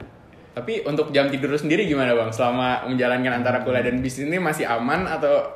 Tapi 0.48 0.82
untuk 0.82 1.10
jam 1.10 1.26
tidur 1.26 1.50
lu 1.50 1.56
sendiri 1.56 1.82
gimana 1.84 2.14
bang? 2.14 2.26
Selama 2.28 2.82
menjalankan 2.84 3.30
antara 3.36 3.62
kuliah 3.62 3.78
dan 3.80 3.98
bisnis 3.98 4.26
ini 4.26 4.38
masih 4.38 4.66
aman 4.66 5.02
atau 5.02 5.46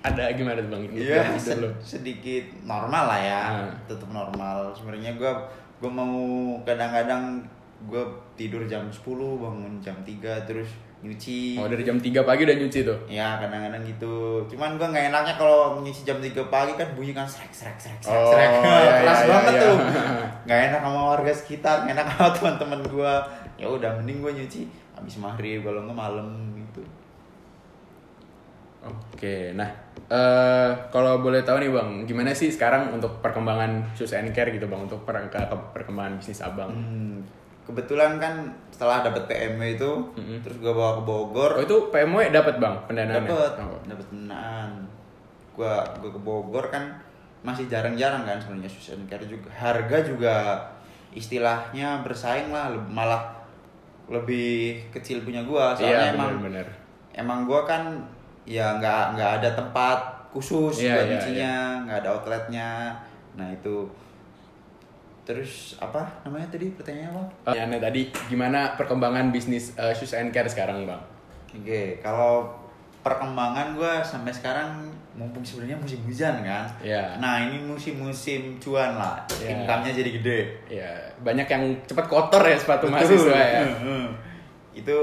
ada 0.00 0.30
gimana 0.30 0.58
bang? 0.60 0.82
Iya, 0.88 1.30
sed- 1.34 1.58
lu? 1.58 1.70
sedikit 1.78 2.42
normal 2.62 3.06
lah 3.06 3.20
ya, 3.20 3.42
Hmm. 3.48 3.70
tetap 3.86 4.06
normal. 4.08 4.70
Sebenarnya 4.72 5.14
gue 5.14 5.30
gue 5.78 5.86
mau 5.88 6.18
kadang-kadang 6.62 7.38
gue 7.84 8.02
tidur 8.34 8.62
jam 8.64 8.82
10 8.84 8.98
bangun 9.36 9.78
jam 9.78 9.94
3 10.00 10.18
terus 10.42 10.66
nyuci. 10.98 11.54
Oh 11.54 11.64
dari 11.64 11.80
jam 11.80 11.94
3 11.94 12.10
pagi 12.20 12.42
udah 12.42 12.56
nyuci 12.56 12.82
tuh? 12.82 12.98
Ya 13.06 13.38
kadang-kadang 13.38 13.82
gitu. 13.82 14.42
Cuman 14.46 14.74
gue 14.74 14.82
nggak 14.84 15.06
enaknya 15.08 15.34
kalau 15.34 15.78
nyuci 15.78 16.02
jam 16.02 16.18
3 16.18 16.26
pagi 16.48 16.74
kan 16.74 16.88
bunyi 16.92 17.12
kan 17.12 17.22
srek 17.22 17.50
srek 17.50 17.78
srek 17.78 17.98
srek 18.00 18.12
Oh, 18.12 18.30
srek. 18.30 18.50
iya, 18.58 18.92
Keras 18.98 19.20
iya, 19.20 19.28
banget 19.28 19.52
iya. 19.52 19.62
tuh. 19.62 19.76
Nggak 20.42 20.60
enak 20.64 20.80
sama 20.82 21.00
warga 21.08 21.32
sekitar, 21.32 21.76
nggak 21.82 21.94
enak 21.94 22.06
sama 22.10 22.30
teman-teman 22.36 22.80
gue. 22.84 23.12
Ya 23.56 23.66
udah 23.66 23.90
mending 23.94 24.18
gue 24.20 24.32
nyuci 24.34 24.60
habis 24.92 25.14
maghrib 25.16 25.62
kalau 25.62 25.82
nggak 25.82 25.94
malam 25.96 26.26
gitu. 26.56 26.82
Oke, 28.80 29.52
nah 29.52 29.66
eh 30.08 30.70
kalau 30.88 31.18
boleh 31.18 31.42
tahu 31.42 31.58
nih 31.58 31.68
bang, 31.68 31.88
gimana 32.04 32.30
sih 32.30 32.48
sekarang 32.48 32.90
untuk 32.90 33.18
perkembangan 33.18 33.70
shoes 33.92 34.14
and 34.14 34.30
care 34.30 34.48
gitu 34.48 34.64
bang, 34.64 34.80
untuk 34.80 35.02
per- 35.02 35.26
ke- 35.26 35.38
ke- 35.40 35.68
perkembangan 35.72 36.16
bisnis 36.16 36.40
abang? 36.40 36.70
Hmm, 36.70 37.18
kebetulan 37.68 38.16
kan 38.16 38.32
setelah 38.72 39.02
dapat 39.02 39.22
PMW 39.26 39.76
itu, 39.76 39.90
Mm-mm. 40.16 40.40
terus 40.40 40.56
gue 40.56 40.72
bawa 40.72 40.96
ke 40.96 41.02
Bogor, 41.04 41.50
Oh 41.52 41.62
itu 41.62 41.76
PMW 41.88 42.32
dapat 42.32 42.56
bang 42.56 42.72
pendanaannya? 42.82 43.28
dapat 43.28 43.52
Oh. 43.60 43.76
dapat 43.84 44.06
pendanaan. 44.08 44.70
Gua 45.52 45.74
gua 45.98 46.08
ke 46.08 46.20
Bogor 46.20 46.64
kan 46.66 46.88
masih 47.40 47.66
jarang-jarang 47.66 48.24
kan 48.24 48.34
sebenarnya 48.34 48.66
shoes 48.66 48.92
and 48.92 49.04
care 49.04 49.20
juga. 49.20 49.46
Harga 49.50 50.00
juga 50.00 50.36
istilahnya 51.10 52.00
bersaing 52.00 52.48
lah, 52.48 52.70
malah 52.88 53.20
lebih 54.06 54.80
kecil 54.90 55.20
punya 55.20 55.42
gua 55.42 55.72
soalnya 55.72 56.08
Iya 56.08 56.14
emang 56.14 56.30
benar-benar. 56.40 56.68
emang 57.12 57.38
gua 57.44 57.60
kan 57.62 57.82
ya 58.42 58.72
nggak 58.74 59.14
nggak 59.14 59.30
ada 59.38 59.50
tempat 59.52 59.98
khusus 60.30 60.80
Iya, 60.80 60.94
buat 60.94 61.04
iya, 61.04 61.10
nyucinya 61.12 61.54
nggak 61.84 61.98
ada 62.00 62.08
outletnya 62.10 62.70
nah 63.34 63.44
itu 63.46 63.84
terus 65.28 65.76
apa 65.76 66.24
namanya 66.24 66.48
tadi 66.48 66.72
pertanyaannya 66.72 67.12
apa 67.12 67.22
Pertanyaannya 67.44 67.80
tadi 67.82 68.00
gimana 68.26 68.72
perkembangan 68.74 69.28
bisnis 69.28 69.76
eh, 69.76 69.92
shoes 69.92 70.14
and 70.14 70.32
care 70.32 70.48
sekarang 70.48 70.82
bang? 70.82 71.02
oke 71.50 71.82
kalau 72.00 72.48
perkembangan 72.98 73.72
gua 73.72 74.00
sampai 74.00 74.28
sekarang 74.30 74.88
mumpung 75.12 75.40
sebenarnya 75.42 75.76
musim 75.76 76.00
hujan 76.02 76.40
kan 76.40 76.64
Iya. 76.80 77.16
nah 77.16 77.40
ini 77.40 77.60
musim-musim 77.60 78.56
cuan 78.56 78.94
lah 78.94 79.20
Iya. 79.34 79.52
income-nya 79.54 79.92
jadi 79.92 80.10
gede 80.12 80.40
Ya 80.70 80.92
banyak 81.18 81.44
yang 81.44 81.64
cepat 81.84 82.06
kotor 82.06 82.40
ya 82.40 82.54
sepatu 82.54 82.86
Betul. 82.86 82.94
mahasiswa 82.94 83.36
ya. 83.36 83.62
Itu 84.80 84.96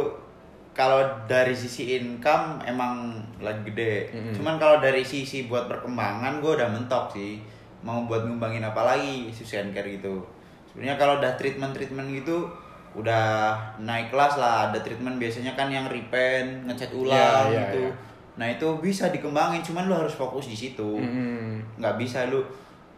kalau 0.72 1.00
dari 1.26 1.52
sisi 1.52 1.96
income 1.96 2.60
emang 2.62 3.14
lagi 3.38 3.64
gede 3.66 4.12
Mm-mm. 4.12 4.34
cuman 4.34 4.56
kalau 4.56 4.78
dari 4.78 5.00
sisi 5.02 5.46
buat 5.46 5.66
perkembangan 5.66 6.40
gue 6.40 6.52
udah 6.54 6.68
mentok 6.68 7.12
sih 7.12 7.40
mau 7.86 8.02
buat 8.04 8.26
ngembangin 8.26 8.66
apa 8.66 8.82
lagi 8.84 9.30
susan 9.30 9.70
care 9.70 9.86
gitu 9.88 10.18
sebenarnya 10.66 10.98
kalau 10.98 11.22
udah 11.22 11.32
treatment 11.38 11.70
treatment 11.72 12.10
gitu 12.12 12.50
udah 12.92 13.54
naik 13.78 14.10
kelas 14.10 14.36
lah 14.36 14.68
ada 14.68 14.80
treatment 14.80 15.16
biasanya 15.16 15.54
kan 15.54 15.70
yang 15.70 15.86
repaint 15.86 16.66
ngecat 16.66 16.90
ulang 16.92 17.14
Iya, 17.46 17.54
iya, 17.54 17.60
gitu 17.62 17.82
iya. 17.84 17.94
nah 18.36 18.48
itu 18.48 18.68
bisa 18.80 19.08
dikembangin 19.08 19.62
cuman 19.62 19.86
lu 19.86 19.96
harus 19.96 20.12
fokus 20.12 20.48
di 20.48 20.58
situ 20.58 20.98
Mm-mm. 20.98 21.62
nggak 21.78 21.96
bisa 21.96 22.26
lu 22.26 22.42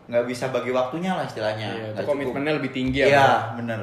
nggak 0.07 0.23
bisa 0.23 0.49
bagi 0.49 0.71
waktunya 0.71 1.11
lah 1.11 1.21
istilahnya 1.21 1.67
Iya, 1.67 1.87
cukup. 1.99 2.15
komitmennya 2.15 2.55
lebih 2.55 2.71
tinggi 2.71 3.03
ya. 3.03 3.07
Iya, 3.11 3.19
Bang? 3.19 3.43
bener. 3.59 3.79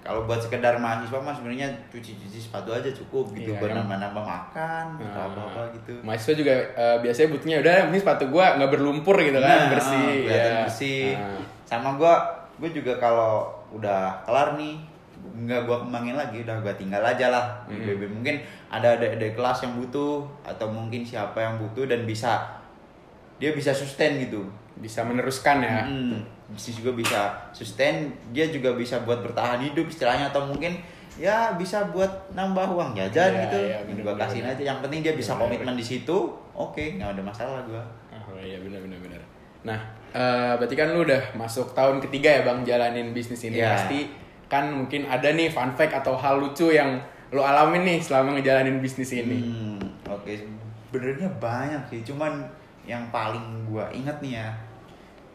Kalau 0.00 0.24
buat 0.24 0.38
sekedar 0.38 0.74
mahasiswa 0.74 1.16
mah 1.16 1.30
sebenarnya 1.30 1.68
cuci-cuci 1.86 2.38
sepatu 2.40 2.70
aja 2.70 2.88
cukup 2.88 3.30
gitu 3.32 3.52
Iya, 3.52 3.58
buat 3.58 3.68
yang- 3.68 3.84
nambah-nambah 3.84 4.24
makan 4.24 4.84
atau 4.96 5.04
Nah, 5.06 5.26
apa-apa 5.28 5.60
gitu. 5.72 5.92
Mahasiswa 6.00 6.34
juga 6.34 6.54
eh, 6.72 6.96
biasanya 6.98 7.28
butuhnya 7.30 7.56
udah 7.58 7.72
penting 7.84 8.00
sepatu 8.00 8.24
gua 8.26 8.46
nggak 8.56 8.70
berlumpur 8.70 9.16
gitu 9.18 9.38
kan, 9.38 9.58
Nah, 9.58 9.68
bersih. 9.70 10.12
ya. 10.24 10.64
bersih. 10.64 11.04
Nah. 11.14 11.40
Sama 11.62 11.90
gua 11.94 12.14
gua 12.56 12.70
juga 12.70 12.96
kalau 12.96 13.44
udah 13.70 14.00
kelar 14.22 14.56
nih 14.56 14.80
nggak 15.20 15.62
gua 15.62 15.76
kembangin 15.78 16.16
lagi 16.16 16.40
udah 16.40 16.56
gua 16.58 16.72
tinggal 16.74 17.02
aja 17.02 17.28
lah 17.28 17.44
Mm. 17.66 17.84
BB 17.86 18.02
mungkin 18.10 18.36
ada 18.66 18.94
adik-adik 18.94 19.32
kelas 19.32 19.62
yang 19.62 19.76
butuh 19.76 20.16
atau 20.42 20.66
mungkin 20.66 21.00
siapa 21.02 21.36
yang 21.36 21.54
butuh 21.56 21.84
dan 21.84 22.02
bisa 22.02 22.40
dia 23.36 23.52
bisa 23.52 23.68
sustain 23.70 24.16
gitu 24.18 24.44
bisa 24.80 25.04
meneruskan 25.04 25.60
ya. 25.60 25.84
Hmm, 25.84 26.24
bisnis 26.50 26.80
juga 26.80 26.92
bisa 26.96 27.20
sustain, 27.52 28.10
dia 28.32 28.48
juga 28.48 28.74
bisa 28.74 28.98
buat 29.04 29.20
bertahan 29.20 29.60
hidup 29.62 29.86
istilahnya 29.86 30.28
atau 30.28 30.48
mungkin 30.48 30.74
ya 31.14 31.52
bisa 31.54 31.84
buat 31.92 32.08
nambah 32.32 32.72
uang 32.72 32.90
jajan 32.96 33.30
Iya, 33.36 33.42
gitu. 33.46 33.58
iya, 33.60 33.78
bener, 33.84 34.02
gua 34.02 34.14
bener, 34.16 34.24
kasihin 34.24 34.44
bener. 34.48 34.56
aja. 34.56 34.62
Yang 34.72 34.78
penting 34.82 35.00
dia 35.04 35.14
bisa 35.14 35.32
Bener, 35.36 35.42
komitmen 35.46 35.74
di 35.76 35.84
situ, 35.84 36.16
oke, 36.56 36.84
nggak 36.96 37.10
ada 37.14 37.22
masalah 37.22 37.60
gua. 37.68 37.82
Oh 38.10 38.40
iya 38.40 38.56
benar 38.58 38.80
benar 38.80 38.98
benar. 38.98 39.20
Nah, 39.60 39.80
eh, 40.10 40.52
berarti 40.56 40.72
kan 40.72 40.88
lu 40.90 41.04
udah 41.04 41.22
masuk 41.36 41.76
tahun 41.76 42.00
ketiga 42.00 42.40
ya 42.40 42.42
Bang 42.42 42.64
jalanin 42.64 43.12
bisnis 43.12 43.44
ini. 43.44 43.60
Iya. 43.60 43.76
Pasti 43.76 44.08
kan 44.48 44.72
mungkin 44.72 45.04
ada 45.06 45.28
nih 45.30 45.52
fun 45.52 45.70
fact 45.76 45.92
atau 45.92 46.16
hal 46.16 46.40
lucu 46.40 46.72
yang 46.72 46.96
lu 47.30 47.38
alamin 47.44 47.84
nih 47.86 47.98
selama 48.00 48.34
ngejalanin 48.34 48.80
bisnis 48.80 49.12
ini. 49.12 49.38
Hmm, 49.38 49.78
oke, 50.08 50.32
sebenarnya 50.88 51.28
banyak 51.38 51.82
sih, 51.86 52.00
cuman 52.02 52.42
yang 52.82 53.06
paling 53.12 53.68
gua 53.68 53.86
inget 53.92 54.16
nih 54.18 54.40
ya. 54.40 54.48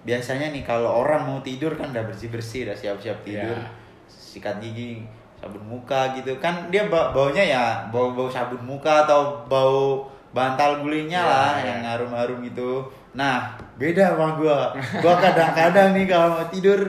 Biasanya 0.05 0.49
nih 0.49 0.61
kalau 0.61 1.01
orang 1.01 1.25
mau 1.25 1.39
tidur 1.41 1.73
kan 1.73 1.89
udah 1.89 2.05
bersih-bersih, 2.05 2.63
udah 2.63 2.73
siap-siap 2.73 3.17
tidur. 3.21 3.51
Iya. 3.51 3.67
Sikat 4.05 4.57
gigi, 4.59 5.01
sabun 5.35 5.65
muka 5.65 6.13
gitu. 6.13 6.37
Kan 6.37 6.69
dia 6.69 6.85
ba- 6.85 7.09
baunya 7.09 7.41
ya 7.41 7.63
bau-bau 7.89 8.29
sabun 8.29 8.61
muka 8.61 9.03
atau 9.03 9.41
bau 9.45 10.05
bantal 10.29 10.79
gulingnya 10.79 11.17
Iya, 11.17 11.31
lah 11.31 11.51
iya. 11.55 11.65
yang 11.67 11.81
harum-harum 11.83 12.41
itu. 12.43 12.85
Nah, 13.13 13.49
beda 13.75 14.13
sama 14.13 14.35
gua. 14.35 14.69
Gua 14.99 15.15
kadang-kadang 15.17 15.95
nih 15.95 16.05
kalau 16.05 16.35
mau 16.35 16.45
tidur 16.45 16.79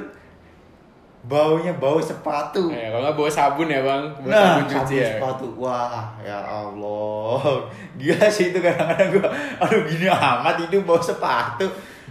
baunya 1.23 1.73
bau 1.75 1.99
sepatu. 1.99 2.71
Ya, 2.71 2.87
kalau 2.89 3.03
nggak 3.03 3.17
bawa 3.17 3.31
sabun 3.31 3.67
ya 3.67 3.83
Bang, 3.83 4.03
bawa 4.17 4.29
Nah, 4.29 4.43
sabun 4.53 4.65
cuci 4.69 4.77
sabun 4.79 4.99
ya. 5.01 5.09
sepatu. 5.11 5.47
Wah, 5.57 6.05
ya 6.21 6.39
Allah. 6.39 7.43
Gila 7.99 8.27
sih 8.29 8.51
itu 8.51 8.59
kadang-kadang 8.61 9.09
gua 9.13 9.27
aduh 9.57 9.83
gini 9.85 10.07
amat 10.07 10.57
itu 10.61 10.77
bawa 10.83 11.01
sepatu. 11.01 11.67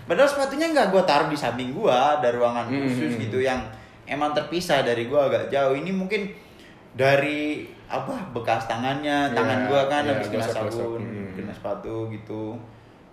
Padahal 0.05 0.29
sepatunya 0.29 0.69
nggak 0.69 0.89
gua 0.89 1.01
taruh 1.01 1.27
di 1.27 1.35
samping 1.35 1.73
gua, 1.73 2.17
ada 2.17 2.29
ruangan 2.29 2.65
Hmm, 2.65 2.85
khusus 2.85 3.17
hmm, 3.17 3.21
gitu 3.25 3.41
yang 3.41 3.57
emang 4.05 4.31
terpisah 4.31 4.81
dari 4.81 5.09
gua 5.09 5.25
agak 5.25 5.49
jauh. 5.49 5.73
Ini 5.73 5.89
mungkin 5.89 6.29
dari 6.93 7.65
apa 7.85 8.13
bekas 8.31 8.65
tangannya, 8.65 9.29
Iya, 9.29 9.35
tangan 9.35 9.59
gua 9.67 9.81
kan 9.85 10.01
iya, 10.05 10.13
habis 10.13 10.27
kena 10.29 10.45
sabun, 10.45 11.01
Hmm. 11.01 11.33
kena 11.35 11.51
sepatu 11.51 12.09
gitu. 12.09 12.53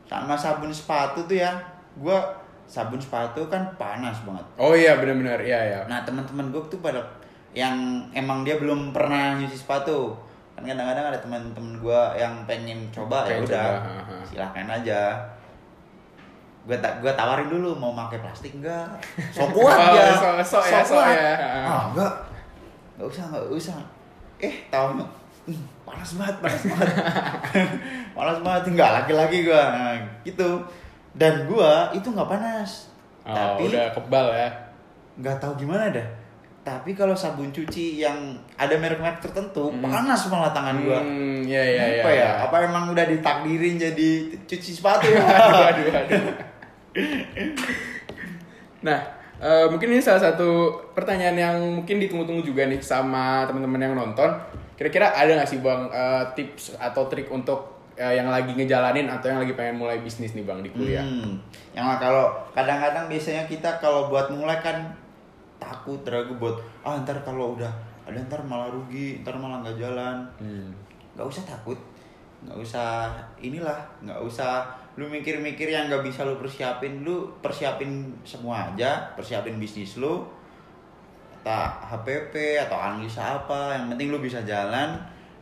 Sama 0.05 0.37
sabun 0.37 0.69
sepatu 0.69 1.25
tuh 1.25 1.37
ya, 1.37 1.53
gua 1.97 2.21
sabun 2.65 2.97
sepatu 2.97 3.49
kan 3.49 3.61
panas 3.77 4.25
banget. 4.25 4.45
Oh 4.57 4.73
iya 4.73 4.97
benar-benar, 4.97 5.41
iya 5.41 5.61
ya. 5.61 5.81
Nah 5.85 6.05
teman-teman 6.05 6.49
gue 6.49 6.63
tuh 6.69 6.81
pada 6.81 7.01
yang 7.53 7.77
emang 8.13 8.45
dia 8.45 8.57
belum 8.57 8.97
pernah 8.97 9.37
nyuci 9.37 9.53
sepatu 9.53 10.17
kan 10.53 10.65
kadang-kadang 10.65 11.13
ada 11.13 11.21
teman-teman 11.21 11.77
gue 11.77 12.01
yang 12.17 12.33
pengen 12.45 12.89
coba 12.89 13.29
ya 13.29 13.41
udah 13.41 13.69
silahkan 14.25 14.65
aja 14.69 15.21
gue 16.63 16.77
ta 16.77 16.95
gua 16.99 17.11
tawarin 17.13 17.49
dulu 17.49 17.75
mau 17.75 17.91
pakai 17.93 18.19
plastik 18.19 18.55
enggak 18.55 18.87
sok 19.29 19.51
kuat 19.57 19.75
Oh, 19.75 19.91
dia 19.91 20.15
sok- 20.15 20.39
sok 20.43 20.65
ya, 20.65 20.79
sok 20.81 20.95
kuat. 20.95 21.11
ya. 21.11 21.35
ah 21.61 21.83
enggak 21.89 22.13
enggak 22.95 23.09
usah 23.09 23.25
enggak 23.27 23.45
usah 23.51 23.77
eh 24.39 24.55
tahu 24.69 24.87
panas 25.83 26.11
banget 26.15 26.37
panas 26.39 26.63
banget 26.65 26.89
panas 28.15 28.39
banget 28.41 28.63
enggak 28.69 28.91
lagi-lagi 28.95 29.39
gue 29.43 29.63
nah, 29.69 29.95
gitu 30.23 30.49
dan 31.13 31.45
gue 31.45 31.71
itu 31.93 32.07
nggak 32.09 32.31
panas 32.31 32.95
Oh, 33.23 33.31
tapi 33.31 33.67
udah 33.69 33.87
kebal 33.93 34.27
ya. 34.29 34.51
nggak 35.15 35.39
tahu 35.39 35.55
gimana 35.57 35.91
dah 35.91 36.03
tapi 36.61 36.91
kalau 36.91 37.11
sabun 37.13 37.51
cuci 37.51 37.99
yang 37.99 38.19
ada 38.53 38.75
merek-merek 38.75 39.19
tertentu 39.19 39.67
Hmm. 39.69 39.79
panas 39.81 40.27
malah 40.27 40.51
tangan 40.51 40.79
gua 40.81 40.99
Hmm, 40.99 41.39
iya 41.41 41.59
iya 41.61 41.85
iya. 41.89 41.99
apa 41.99 42.09
ya 42.09 42.19
iya. 42.19 42.31
apa 42.41 42.57
emang 42.61 42.85
udah 42.89 43.03
ditakdirin 43.05 43.75
jadi 43.77 44.11
cuci 44.41 44.71
sepatu 44.73 45.07
aduh, 45.15 45.63
aduh, 45.65 45.87
aduh. 45.93 46.23
Nah, 48.83 48.99
eh, 49.39 49.67
mungkin 49.71 49.95
ini 49.95 50.03
salah 50.03 50.21
satu 50.21 50.77
pertanyaan 50.93 51.37
yang 51.37 51.57
mungkin 51.83 52.03
ditunggu-tunggu 52.03 52.43
juga 52.43 52.67
nih 52.69 52.83
sama 52.83 53.47
teman-teman 53.49 53.81
yang 53.81 53.95
nonton. 53.95 54.31
Kira-kira 54.77 55.15
ada 55.15 55.31
nggak 55.39 55.49
sih 55.49 55.63
bang 55.63 55.87
eh, 55.89 56.25
tips 56.35 56.77
atau 56.77 57.07
trik 57.07 57.31
untuk 57.31 57.73
eh, 57.95 58.19
yang 58.19 58.27
lagi 58.29 58.53
ngejalanin 58.53 59.07
atau 59.07 59.31
yang 59.31 59.41
lagi 59.45 59.55
pengen 59.55 59.79
mulai 59.79 60.01
bisnis 60.03 60.35
nih 60.35 60.43
bang 60.43 60.61
di 60.61 60.71
kuliah? 60.73 61.05
Hmm. 61.05 61.39
yang 61.73 61.89
kalau 61.97 62.29
kadang-kadang 62.53 63.09
biasanya 63.09 63.49
kita 63.49 63.81
kalau 63.81 64.13
buat 64.13 64.29
mulai 64.29 64.61
kan 64.61 64.93
takut 65.57 66.05
ragu 66.05 66.37
buat 66.37 66.59
ah 66.85 66.99
ntar 67.01 67.17
kalau 67.25 67.57
udah 67.57 67.71
ada 68.05 68.19
ntar 68.29 68.43
malah 68.45 68.69
rugi 68.69 69.23
ntar 69.23 69.39
malah 69.39 69.63
nggak 69.65 69.79
jalan 69.79 70.21
Hmm. 70.37 70.69
nggak 71.17 71.25
usah 71.25 71.45
takut 71.47 71.79
nggak 72.43 72.59
usah 72.59 73.09
inilah 73.39 73.79
nggak 74.03 74.19
usah 74.21 74.67
lu 74.93 75.09
mikir-mikir 75.09 75.73
yang 75.73 75.89
nggak 75.89 76.05
bisa 76.05 76.29
lu 76.29 76.37
persiapin 76.37 77.01
lu 77.01 77.25
persiapin 77.41 78.13
semua 78.29 78.69
aja 78.69 79.09
persiapin 79.17 79.57
bisnis 79.57 79.97
lu 79.97 80.21
tak 81.43 81.83
HPP 81.91 82.61
atau 82.63 82.79
analisa 82.79 83.43
apa 83.43 83.75
yang 83.75 83.91
penting 83.93 84.15
lu 84.15 84.23
bisa 84.23 84.39
jalan. 84.47 84.95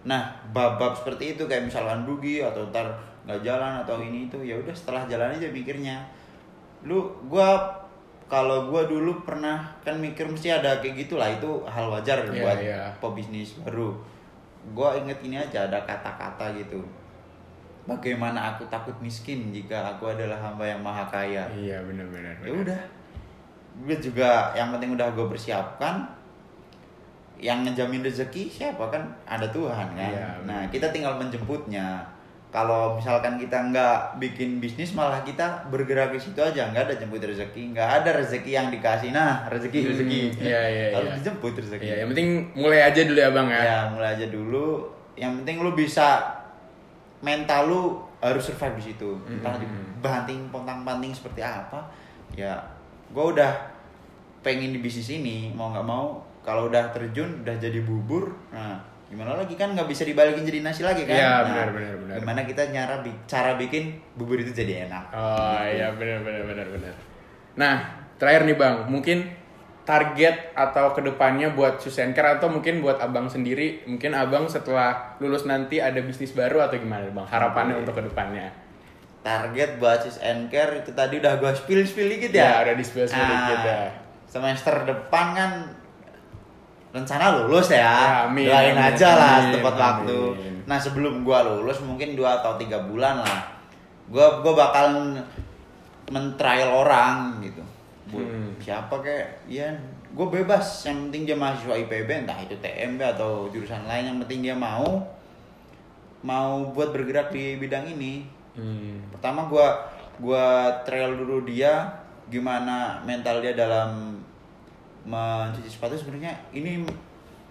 Nah 0.08 0.32
bab-bab 0.50 0.96
seperti 0.96 1.36
itu 1.36 1.44
kayak 1.44 1.68
misalkan 1.68 2.08
rugi 2.08 2.40
atau 2.40 2.64
ntar 2.72 2.88
nggak 3.28 3.44
jalan 3.44 3.84
atau 3.84 4.00
ini 4.00 4.32
itu 4.32 4.40
ya 4.40 4.56
udah 4.56 4.72
setelah 4.72 5.04
jalan 5.04 5.28
aja 5.36 5.52
mikirnya. 5.52 6.00
Lu 6.88 7.04
gua 7.28 7.68
kalau 8.32 8.72
gua 8.72 8.88
dulu 8.88 9.12
pernah 9.28 9.60
kan 9.84 10.00
mikir 10.00 10.24
mesti 10.24 10.48
ada 10.48 10.80
kayak 10.80 11.04
gitulah 11.04 11.28
itu 11.28 11.60
hal 11.68 11.92
wajar 11.92 12.24
Iya, 12.24 12.32
buat 12.32 12.58
iya. 12.64 12.80
pebisnis 12.96 13.60
baru. 13.60 13.92
Gua 14.72 14.96
inget 14.96 15.20
ini 15.20 15.36
aja 15.36 15.68
ada 15.68 15.84
kata-kata 15.84 16.56
gitu 16.56 16.80
bagaimana 17.84 18.52
aku 18.52 18.64
takut 18.66 18.94
miskin 18.98 19.50
jika 19.50 19.96
aku 19.96 20.08
adalah 20.08 20.36
hamba 20.36 20.64
yang 20.64 20.80
maha 20.80 21.04
kaya? 21.06 21.44
Iya 21.50 21.80
benar-benar. 21.82 22.36
ya 22.40 22.52
udah. 22.52 22.80
Gue 23.80 23.96
juga 23.96 24.52
yang 24.52 24.68
penting 24.70 24.92
udah 24.92 25.08
gue 25.10 25.26
persiapkan. 25.26 26.04
Yang 27.40 27.72
ngejamin 27.72 28.04
rezeki 28.04 28.52
siapa? 28.52 28.84
Kan 28.88 29.00
ada 29.24 29.48
Tuhan 29.48 29.96
kan? 29.96 30.10
Iya, 30.12 30.28
nah 30.44 30.60
kita 30.68 30.92
tinggal 30.92 31.16
menjemputnya. 31.16 32.04
Kalau 32.50 32.98
misalkan 32.98 33.38
kita 33.38 33.70
nggak 33.70 34.18
bikin 34.18 34.58
bisnis 34.58 34.92
malah 34.92 35.22
kita 35.22 35.64
bergerak 35.70 36.12
di 36.12 36.20
situ 36.20 36.36
aja. 36.36 36.68
Nggak 36.68 36.90
ada 36.90 36.94
jemput 36.98 37.22
rezeki. 37.22 37.72
Nggak 37.72 37.90
ada 38.02 38.10
rezeki 38.20 38.50
yang 38.50 38.68
dikasih. 38.68 39.14
Nah 39.14 39.48
rezeki 39.48 39.78
Hmm, 39.78 39.88
rezeki. 39.88 40.20
iya, 40.42 40.60
iya, 40.68 40.84
harus 40.92 41.08
iya. 41.08 41.16
dijemput 41.16 41.54
rezeki. 41.56 41.84
Iya, 41.86 41.94
yang 42.02 42.08
penting 42.12 42.28
mulai 42.52 42.80
aja 42.84 43.00
dulu 43.00 43.16
ya 43.16 43.30
bang 43.30 43.48
ya. 43.48 43.60
ya 43.62 43.78
mulai 43.88 44.08
aja 44.18 44.26
dulu. 44.28 44.68
Yang 45.16 45.32
penting 45.40 45.56
lu 45.62 45.70
bisa 45.72 46.08
mental 47.20 47.60
lu 47.64 47.82
harus 48.18 48.42
survive 48.42 48.76
di 48.76 48.84
situ 48.86 49.16
entah 49.26 49.54
Mm-mm. 49.54 49.98
dibanting 49.98 50.40
pontang 50.48 50.82
panting 50.82 51.10
seperti 51.10 51.40
apa 51.40 51.80
ya 52.32 52.56
gue 53.08 53.24
udah 53.26 53.52
pengen 54.40 54.70
di 54.70 54.80
bisnis 54.80 55.10
ini 55.10 55.50
mau 55.50 55.68
nggak 55.68 55.84
mau 55.84 56.16
kalau 56.40 56.66
udah 56.66 56.88
terjun 56.90 57.40
udah 57.40 57.54
jadi 57.54 57.80
bubur 57.80 58.32
nah 58.48 58.80
gimana 59.06 59.34
lagi 59.34 59.52
kan 59.52 59.74
nggak 59.74 59.84
bisa 59.84 60.04
dibalikin 60.04 60.42
jadi 60.42 60.62
nasi 60.62 60.80
lagi 60.80 61.02
kan 61.02 61.12
Iya, 61.12 61.26
Nah, 61.26 61.40
benar, 61.44 61.68
benar, 61.74 61.94
benar. 61.98 62.16
gimana 62.16 62.40
kita 62.42 62.62
bi- 63.00 63.20
cara 63.26 63.52
bikin 63.54 63.84
bubur 64.14 64.38
itu 64.38 64.54
jadi 64.54 64.86
enak 64.86 65.04
Oh 65.10 65.60
iya 65.66 65.90
benar 65.92 66.22
benar 66.22 66.46
benar 66.46 66.66
benar. 66.70 66.94
Nah 67.52 67.74
terakhir 68.16 68.44
nih 68.44 68.54
bang, 68.54 68.76
mungkin 68.86 69.18
target 69.90 70.54
atau 70.54 70.94
ke 70.94 71.02
depannya 71.02 71.50
buat 71.50 71.82
Susenker 71.82 72.22
atau 72.38 72.46
mungkin 72.46 72.78
buat 72.78 73.02
abang 73.02 73.26
sendiri, 73.26 73.82
mungkin 73.90 74.14
abang 74.14 74.46
setelah 74.46 75.18
lulus 75.18 75.42
nanti 75.50 75.82
ada 75.82 75.98
bisnis 75.98 76.30
baru 76.30 76.62
atau 76.62 76.78
gimana 76.78 77.10
bang? 77.10 77.26
Harapannya 77.26 77.74
Oke. 77.74 77.82
untuk 77.82 77.94
ke 77.98 78.02
depannya? 78.06 78.54
target 79.20 79.76
buat 79.76 80.00
care 80.48 80.72
itu 80.80 80.90
tadi 80.96 81.20
udah 81.20 81.36
gue 81.36 81.52
spill 81.52 81.84
spill 81.84 82.08
dikit 82.08 82.32
Ya, 82.32 82.40
ya 82.40 82.56
udah 82.64 82.74
di-spill-spill 82.80 83.20
dikit 83.28 83.60
ya. 83.68 83.82
semester 84.24 84.74
depan 84.88 85.36
kan 85.36 85.50
rencana 86.90 87.44
lulus 87.44 87.68
ya, 87.70 87.76
Ya, 87.78 88.24
amin, 88.26 88.48
doain 88.48 88.74
amin, 88.74 88.88
aja 88.96 89.08
lah 89.14 89.34
amin, 89.44 89.52
tepat 89.60 89.74
amin. 89.76 89.84
waktu 89.84 90.18
nah 90.64 90.78
sebelum 90.80 91.20
gua 91.20 91.44
lulus 91.44 91.84
mungkin 91.84 92.16
dua 92.16 92.40
atau 92.40 92.56
tiga 92.56 92.80
bulan 92.88 93.20
lah 93.20 93.42
gua 94.08 94.40
gua 94.40 94.52
bakal 94.56 95.12
men-trial 96.10 96.70
orang 96.72 97.44
gitu 97.44 97.60
Bu, 98.10 98.18
Hmm. 98.18 98.50
siapa 98.58 98.98
kayak 98.98 99.26
ya 99.46 99.70
gue 100.10 100.26
bebas 100.28 100.62
yang 100.84 101.06
penting 101.06 101.22
dia 101.24 101.34
mahasiswa 101.34 101.78
IPB 101.78 102.10
entah 102.20 102.34
itu 102.36 102.52
TMB 102.56 102.98
atau 103.08 103.46
jurusan 103.46 103.86
lain 103.86 104.04
yang 104.04 104.18
penting 104.20 104.42
dia 104.42 104.52
mau 104.52 104.82
mau 106.20 106.60
buat 106.68 106.90
bergerak 106.90 107.30
di 107.30 107.56
bidang 107.56 107.86
ini 107.88 108.26
Hmm. 108.50 108.98
pertama 109.08 109.46
gua 109.46 109.78
gua 110.18 110.68
trial 110.82 111.14
dulu 111.14 111.46
dia 111.46 111.86
gimana 112.26 112.98
mental 113.00 113.38
dia 113.38 113.54
dalam 113.54 114.18
mencuci 115.00 115.70
sepatu 115.70 115.94
sebenarnya 115.94 116.34
ini 116.50 116.82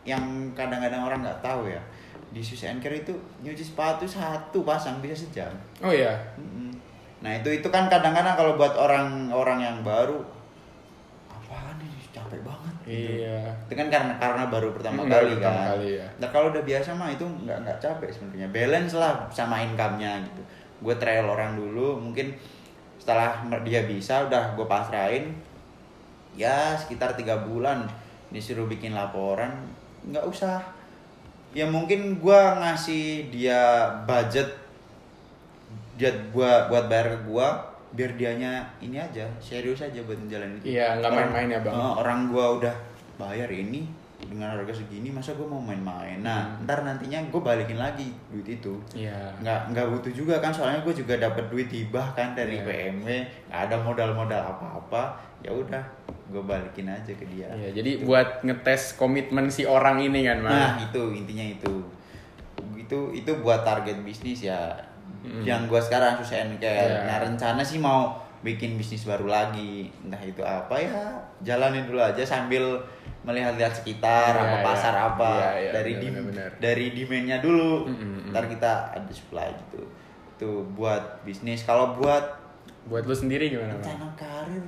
yang 0.04 0.22
kadang-kadang 0.54 1.02
orang 1.02 1.24
nggak 1.24 1.40
tahu 1.40 1.66
ya 1.66 1.80
di 2.30 2.44
Swiss 2.44 2.62
Care 2.62 3.00
itu 3.00 3.10
nyuci 3.40 3.64
sepatu 3.66 4.06
satu 4.06 4.62
pasang 4.62 5.00
bisa 5.00 5.18
sejam 5.18 5.50
Oh 5.80 5.90
iya. 5.90 6.14
Mm-mm. 6.36 6.70
nah 7.20 7.32
itu 7.34 7.50
itu 7.50 7.68
kan 7.68 7.88
kadang-kadang 7.88 8.36
kalau 8.36 8.54
buat 8.54 8.72
orang-orang 8.72 9.60
yang 9.62 9.78
baru 9.82 10.20
apaan 11.28 11.76
nih 11.80 11.90
capek 12.12 12.40
banget 12.40 12.76
gitu. 12.90 13.12
Iya. 13.22 13.40
itu 13.66 13.74
kan 13.78 13.88
karena 13.88 14.14
karena 14.18 14.44
baru 14.50 14.74
pertama 14.74 15.06
Hmm, 15.06 15.12
kali 15.14 15.30
baru 15.30 15.38
pertama 15.38 15.62
kan 15.62 15.70
kali, 15.78 15.90
ya. 16.02 16.08
nah 16.18 16.28
kalau 16.34 16.48
udah 16.50 16.64
biasa 16.66 16.90
mah 16.98 17.10
itu 17.10 17.26
nggak 17.26 17.58
nggak 17.64 17.78
capek 17.78 18.10
sebenarnya 18.10 18.48
balance 18.50 18.94
lah 18.98 19.14
sama 19.30 19.62
income-nya 19.62 20.26
gitu 20.26 20.42
gue 20.80 20.96
trial 20.98 21.28
orang 21.28 21.54
dulu 21.54 22.00
mungkin 22.00 22.34
setelah 22.98 23.42
dia 23.62 23.86
bisa 23.86 24.26
udah 24.26 24.56
gue 24.56 24.66
pasrahin 24.66 25.26
ya 26.34 26.74
sekitar 26.74 27.14
tiga 27.14 27.36
bulan 27.42 27.86
disuruh 28.30 28.66
bikin 28.66 28.94
laporan 28.94 29.52
nggak 30.06 30.24
usah 30.26 30.62
ya 31.52 31.66
mungkin 31.66 32.22
gue 32.22 32.42
ngasih 32.62 33.34
dia 33.34 33.90
budget 34.06 34.46
dia 36.00 36.12
buat 36.32 36.72
buat 36.72 36.88
bayar 36.88 37.08
ke 37.12 37.20
gue 37.28 37.48
biar 37.92 38.14
dianya 38.14 38.52
ini 38.80 38.96
aja 38.96 39.26
serius 39.38 39.80
aja 39.80 39.98
buat 40.04 40.16
menjalani 40.16 40.58
itu 40.58 40.74
Iya, 40.74 40.98
nggak 40.98 41.10
main-main 41.12 41.50
ya, 41.50 41.60
Bang. 41.60 41.74
Oh, 41.74 41.94
orang 41.98 42.28
gua 42.28 42.46
udah 42.56 42.76
bayar 43.16 43.48
ini 43.48 43.90
dengan 44.20 44.52
harga 44.52 44.76
segini 44.76 45.08
masa 45.08 45.32
gua 45.34 45.48
mau 45.48 45.60
main-main 45.60 46.20
nah 46.20 46.44
Hmm. 46.52 46.64
ntar 46.64 46.84
nantinya 46.84 47.24
gue 47.26 47.40
balikin 47.40 47.76
lagi 47.76 48.12
duit 48.28 48.46
itu 48.52 48.76
Iya. 48.94 49.16
nggak 49.40 49.72
nggak 49.72 49.86
butuh 49.90 50.12
juga 50.12 50.36
kan 50.38 50.52
soalnya 50.52 50.80
gue 50.82 50.92
juga 50.94 51.16
dapat 51.16 51.48
duit 51.48 51.68
hibah 51.68 52.04
kan 52.14 52.32
dari 52.34 52.60
Iya. 52.60 52.68
PMW 52.94 53.08
nggak 53.48 53.62
ada 53.66 53.76
modal-modal 53.80 54.42
apa-apa 54.46 55.16
ya 55.40 55.50
udah 55.50 55.80
gue 56.28 56.44
balikin 56.44 56.86
aja 56.86 57.10
ke 57.10 57.24
dia 57.26 57.48
Iya, 57.50 57.72
jadi 57.74 58.04
buat 58.04 58.44
ngetes 58.44 58.94
komitmen 58.94 59.48
si 59.48 59.64
orang 59.64 59.98
ini 59.98 60.22
kan, 60.22 60.40
Bang. 60.42 60.52
nah 60.52 60.72
itu 60.78 61.02
intinya 61.10 61.46
itu 61.48 61.74
itu 62.78 63.00
itu 63.16 63.32
buat 63.38 63.64
target 63.64 64.04
bisnis 64.04 64.44
ya 64.44 64.76
Mm. 65.30 65.46
yang 65.46 65.62
gue 65.66 65.78
sekarang 65.78 66.18
susah 66.18 66.42
kayak 66.58 66.90
Iya. 66.90 67.00
nah 67.06 67.18
rencana 67.20 67.62
sih 67.62 67.78
mau 67.78 68.12
bikin 68.40 68.74
bisnis 68.76 69.04
baru 69.04 69.28
lagi 69.28 69.92
entah 70.02 70.18
itu 70.20 70.40
apa 70.40 70.74
ya 70.74 70.90
jalanin 71.40 71.86
dulu 71.86 72.00
aja 72.00 72.24
sambil 72.24 72.82
melihat-lihat 73.22 73.70
sekitar 73.70 74.32
Iya, 74.32 74.42
apa 74.42 74.56
iya. 74.56 74.66
pasar 74.66 74.96
apa 74.96 75.32
Iya, 75.36 75.52
iya, 75.60 75.72
dari 75.72 75.92
benar, 75.92 76.02
di 76.02 76.08
benar, 76.10 76.24
benar. 76.26 76.50
dari 76.58 76.86
demandnya 76.90 77.38
dulu 77.40 77.72
Mm, 77.84 77.94
mm, 77.94 78.00
mm. 78.02 78.30
ntar 78.32 78.44
kita 78.48 78.72
ada 78.90 79.12
supply 79.12 79.50
gitu 79.60 79.82
itu 80.34 80.50
buat 80.74 81.04
bisnis 81.22 81.62
kalau 81.62 81.94
buat 81.94 82.42
Buat 82.88 83.06
lu 83.06 83.14
sendiri 83.14 83.52
gimana, 83.52 83.76
Bang? 83.76 83.86
rencana 83.86 84.08
karir 84.16 84.66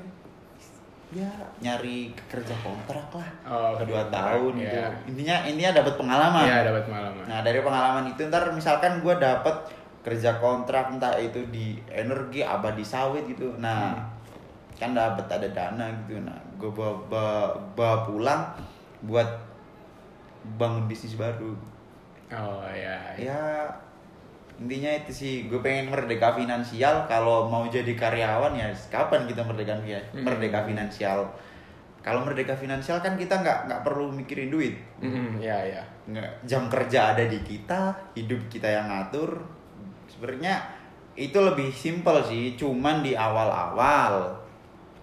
ya 1.12 1.28
nyari 1.60 2.12
kerja 2.26 2.56
kontrak 2.58 3.08
lah 3.12 3.30
Oh, 3.43 3.76
dua 3.82 4.04
tahun 4.08 4.56
iya. 4.56 4.63
gitu 4.63 4.80
intinya 5.12 5.36
intinya 5.43 5.71
dapat 5.78 5.93
pengalaman 5.95 6.43
Iya, 6.43 6.58
dapat 6.65 6.84
pengalaman. 6.86 7.24
Nah 7.26 7.39
dari 7.41 7.60
pengalaman 7.60 8.04
itu 8.08 8.21
ntar 8.28 8.47
misalkan 8.52 9.00
gue 9.00 9.15
dapet 9.17 9.56
kerja 10.02 10.42
kontrak 10.42 10.90
entah 10.90 11.14
itu 11.16 11.38
di 11.54 11.78
energi 11.88 12.42
abadi 12.42 12.82
sawit 12.82 13.26
gitu, 13.30 13.54
nah 13.58 13.94
Hmm. 13.94 14.10
kan 14.78 14.98
dapet 14.98 15.26
ada 15.30 15.46
dana 15.54 15.86
gitu, 16.04 16.18
nah 16.26 16.38
gue 16.58 16.70
bawa, 16.70 16.94
bawa, 17.06 17.38
bawa 17.78 17.96
pulang 18.02 18.42
buat 19.06 19.30
bangun 20.58 20.90
bisnis 20.90 21.14
baru. 21.14 21.54
Oh, 22.34 22.66
iya. 22.74 22.98
Ya 23.14 23.70
intinya 24.62 24.94
itu 24.94 25.10
sih 25.12 25.34
gue 25.50 25.58
pengen 25.58 25.90
merdeka 25.90 26.38
finansial 26.38 27.10
kalau 27.10 27.50
mau 27.50 27.66
jadi 27.66 27.98
karyawan 27.98 28.54
ya 28.54 28.70
kapan 28.94 29.26
kita 29.26 29.42
merdeka 29.42 29.74
Hmm. 29.74 30.22
merdeka 30.22 30.62
finansial 30.62 31.26
kalau 32.02 32.22
merdeka 32.22 32.54
finansial 32.54 33.02
kan 33.02 33.18
kita 33.18 33.42
nggak 33.42 33.66
nggak 33.66 33.82
perlu 33.82 34.14
mikirin 34.14 34.54
duit 34.54 34.78
Mm-mm, 35.02 35.42
iya, 35.42 35.58
iya. 35.66 35.84
nggak 36.10 36.46
jam 36.46 36.70
kerja 36.70 37.18
ada 37.18 37.26
di 37.26 37.42
kita 37.42 37.94
hidup 38.14 38.38
kita 38.54 38.70
yang 38.70 38.86
ngatur 38.86 39.34
sebenarnya 40.12 40.60
itu 41.13 41.36
lebih 41.36 41.69
simpel 41.69 42.19
sih 42.21 42.56
cuman 42.56 43.00
di 43.00 43.15
awal-awal 43.15 44.32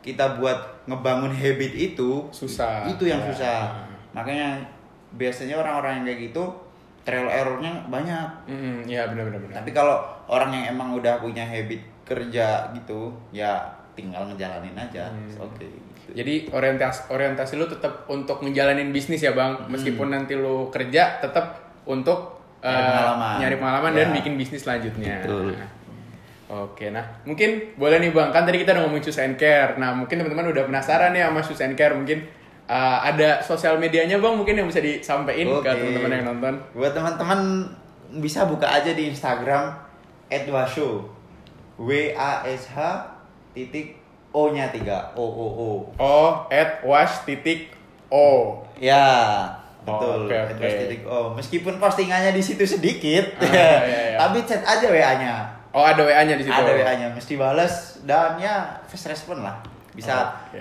kita 0.01 0.37
buat 0.37 0.57
ngebangun 0.85 1.31
habit 1.31 1.73
itu 1.75 2.25
Susah. 2.31 2.85
itu 2.87 3.05
yang 3.05 3.21
Ya. 3.21 3.29
susah 3.29 3.61
makanya 4.11 4.57
biasanya 5.11 5.57
orang-orang 5.57 6.01
yang 6.01 6.07
kayak 6.07 6.21
gitu 6.27 6.45
trial 7.03 7.25
errornya 7.27 7.73
banyak 7.87 8.29
Mm-mm, 8.47 8.85
iya, 8.85 9.05
benar 9.07 9.25
benar 9.27 9.41
benar. 9.43 9.55
tapi 9.59 9.71
kalau 9.73 9.97
orang 10.27 10.53
yang 10.53 10.65
emang 10.73 10.93
udah 10.95 11.17
punya 11.19 11.41
habit 11.43 11.81
kerja 12.05 12.69
gitu 12.73 13.13
ya 13.31 13.57
tinggal 13.93 14.25
ngejalanin 14.27 14.73
aja 14.75 15.09
Hmm. 15.09 15.43
oke 15.43 15.61
gitu. 15.61 15.85
Jadi 16.15 16.49
orientasi 16.49 17.11
orientasi 17.11 17.53
lu 17.57 17.67
tetap 17.67 18.09
untuk 18.09 18.41
ngejalanin 18.41 18.89
bisnis 18.89 19.21
ya, 19.21 19.37
Bang. 19.37 19.69
Meskipun 19.69 20.09
nanti 20.09 20.33
lu 20.33 20.73
kerja 20.73 21.21
tetap 21.21 21.61
untuk 21.85 22.38
Nyari 22.59 22.83
pengalaman. 22.91 23.35
nyari 23.39 23.57
pengalaman 23.57 23.91
dan 23.95 24.07
Ya. 24.11 24.15
bikin 24.19 24.33
bisnis 24.35 24.63
selanjutnya. 24.67 25.23
Betul. 25.23 25.55
Nah, 25.55 25.71
Oke, 26.49 26.89
nah 26.89 27.05
mungkin 27.29 27.77
boleh 27.77 28.01
nih 28.01 28.09
bang, 28.09 28.33
kan 28.33 28.49
tadi 28.49 28.65
kita 28.65 28.73
udah 28.73 28.89
ngomongin 28.89 29.05
Shoes 29.05 29.21
and 29.21 29.37
Care. 29.37 29.77
Nah 29.77 29.93
mungkin 29.93 30.17
teman-teman 30.17 30.49
udah 30.49 30.65
penasaran 30.65 31.13
ya 31.13 31.29
sama 31.29 31.45
Shoes 31.45 31.61
and 31.61 31.77
Care. 31.77 31.93
Mungkin 31.93 32.25
eh, 32.65 32.99
ada 33.05 33.45
sosial 33.45 33.77
medianya 33.77 34.17
bang, 34.17 34.33
mungkin 34.33 34.57
yang 34.57 34.65
bisa 34.65 34.81
disampaikan 34.81 35.61
ke 35.61 35.69
teman-teman 35.69 36.09
yang 36.09 36.25
nonton. 36.25 36.55
Buat 36.73 36.97
teman-teman 36.97 37.69
bisa 38.17 38.49
buka 38.49 38.65
aja 38.65 38.97
di 38.97 39.13
Instagram 39.13 39.77
@washo. 40.49 41.05
W 41.77 41.91
A 42.17 42.49
S 42.49 42.73
H 42.73 42.81
titik 43.53 44.01
O 44.33 44.49
nya 44.49 44.73
3 44.73 45.13
O 45.21 45.25
O 45.25 45.47
O. 45.53 45.71
Oh, 46.01 46.31
at 46.49 46.81
wash 46.81 47.29
titik 47.29 47.69
o. 48.09 48.57
Ya, 48.81 49.45
Oh, 49.89 49.97
betul. 49.97 50.19
oke, 50.25 50.37
oke. 50.37 50.61
@wash 50.61 50.77
titik 50.79 51.01
O. 51.03 51.19
Meskipun 51.33 51.75
postingannya 51.77 52.31
di 52.31 52.41
situ 52.41 52.63
sedikit, 52.63 53.25
Ah, 53.39 53.49
iya, 53.49 53.71
iya. 54.13 54.17
tapi 54.17 54.45
chat 54.45 54.61
aja 54.61 54.87
WA-nya. 54.87 55.35
Oh 55.71 55.83
ada 55.83 56.01
WA-nya 56.01 56.35
di 56.35 56.43
situ. 56.43 56.53
Ada 56.55 56.73
WA-nya, 56.75 57.09
mesti 57.11 57.35
balas 57.35 57.75
dan 58.03 58.37
ya 58.37 58.79
fast 58.85 59.07
respon 59.07 59.41
lah. 59.41 59.57
Bisa. 59.93 60.33
Oke. 60.47 60.61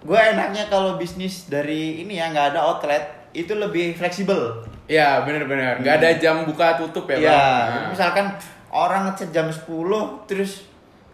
Gue 0.00 0.16
enaknya 0.16 0.68
kalau 0.68 0.96
bisnis 0.96 1.46
dari 1.46 2.00
ini 2.00 2.16
ya 2.16 2.28
nggak 2.28 2.52
ada 2.52 2.60
outlet 2.62 3.00
itu 3.32 3.52
lebih 3.52 3.92
fleksibel. 3.94 4.60
Ya 4.84 5.20
benar-benar. 5.20 5.80
Gak 5.80 5.96
ada 5.96 6.12
jam 6.14 6.44
buka 6.44 6.76
tutup 6.76 7.08
ya 7.08 7.16
Iya, 7.16 7.30
bang. 7.30 7.64
jadi 7.64 7.86
misalkan 7.88 8.26
orang 8.68 9.08
ngechat 9.08 9.32
jam 9.32 9.48
10 9.48 9.64
terus 10.28 10.68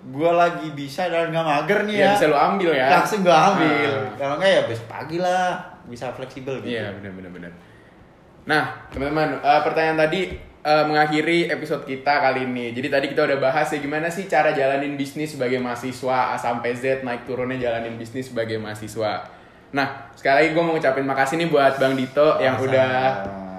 gua 0.08 0.32
lagi 0.32 0.72
bisa 0.72 1.04
dan 1.06 1.28
nggak 1.28 1.44
mager 1.44 1.78
nih 1.84 1.94
Ya, 1.94 2.02
ya. 2.02 2.10
bisa 2.14 2.26
lu 2.26 2.38
ambil 2.38 2.70
ya. 2.72 2.86
Langsung 2.88 3.20
gua 3.20 3.36
ambil. 3.52 3.90
Ah. 3.92 4.16
Kalau 4.16 4.34
enggak 4.40 4.50
ya 4.50 4.62
besok 4.64 4.86
pagi 4.86 5.16
lah, 5.16 5.60
bisa 5.84 6.08
fleksibel 6.10 6.54
gitu. 6.60 6.72
Iya 6.72 6.96
benar 6.96 7.12
benar 7.12 7.30
benar. 7.30 7.52
Nah 8.48 8.62
teman-teman 8.88 9.28
eh, 9.38 9.60
pertanyaan 9.60 9.98
tadi 9.98 10.20
eh, 10.60 10.84
mengakhiri 10.84 11.38
episode 11.48 11.84
kita 11.84 12.14
kali 12.20 12.44
ini. 12.44 12.72
Jadi 12.72 12.88
tadi 12.88 13.06
kita 13.08 13.24
udah 13.24 13.38
bahas 13.38 13.68
ya 13.68 13.78
gimana 13.78 14.08
sih 14.08 14.24
cara 14.24 14.50
jalanin 14.50 14.96
bisnis 14.96 15.36
sebagai 15.36 15.60
mahasiswa 15.60 16.32
A 16.32 16.36
sampai 16.36 16.72
Z 16.72 17.04
naik 17.04 17.24
turunnya 17.24 17.60
jalanin 17.60 17.94
bisnis 17.94 18.32
sebagai 18.32 18.56
mahasiswa. 18.56 19.20
Nah, 19.70 19.86
sekali 20.12 20.34
lagi 20.34 20.48
gue 20.50 20.62
mau 20.64 20.74
ngucapin 20.74 21.06
makasih 21.06 21.38
nih 21.38 21.46
buat 21.46 21.78
Bang 21.78 21.94
Dito 21.94 22.42
yang 22.42 22.58
Sama-sama. 22.58 22.74
udah 22.74 22.90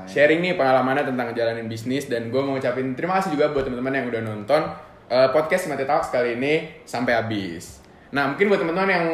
sharing 0.04 0.43
nih 0.43 0.60
pengalamannya 0.60 1.08
tentang 1.08 1.32
jalanin 1.32 1.71
bisnis 1.71 2.12
dan 2.12 2.27
gue 2.27 2.41
mau 2.41 2.60
ngucapin 2.60 2.91
terima 2.99 3.15
kasih 3.15 3.32
juga 3.32 3.56
buat 3.56 3.63
teman-teman 3.63 3.95
yang 3.95 4.06
udah 4.12 4.21
nonton 4.27 4.62
eh, 5.12 5.30
podcast 5.36 5.67
Mati 5.67 5.84
Talks 5.84 6.08
kali 6.08 6.39
ini 6.39 6.84
sampai 6.88 7.19
habis. 7.19 7.84
Nah, 8.15 8.32
mungkin 8.32 8.47
buat 8.47 8.63
teman-teman 8.63 8.91
yang 8.91 9.08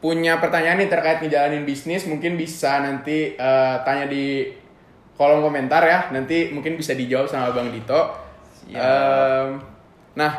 punya 0.00 0.36
pertanyaan 0.36 0.84
nih 0.84 0.92
terkait 0.92 1.24
ngejalanin 1.24 1.64
bisnis 1.64 2.04
mungkin 2.04 2.36
bisa 2.36 2.80
nanti 2.80 3.36
eh, 3.36 3.76
tanya 3.84 4.08
di 4.08 4.48
kolom 5.20 5.44
komentar 5.44 5.84
ya. 5.84 6.08
Nanti 6.08 6.52
mungkin 6.52 6.80
bisa 6.80 6.96
dijawab 6.96 7.28
sama 7.28 7.52
Bang 7.52 7.68
Dito. 7.68 8.00
Siap. 8.64 8.80
Em, 8.80 9.48
nah 10.16 10.32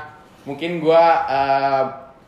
mungkin 0.50 0.82
gua 0.82 1.26
eh, 1.30 1.84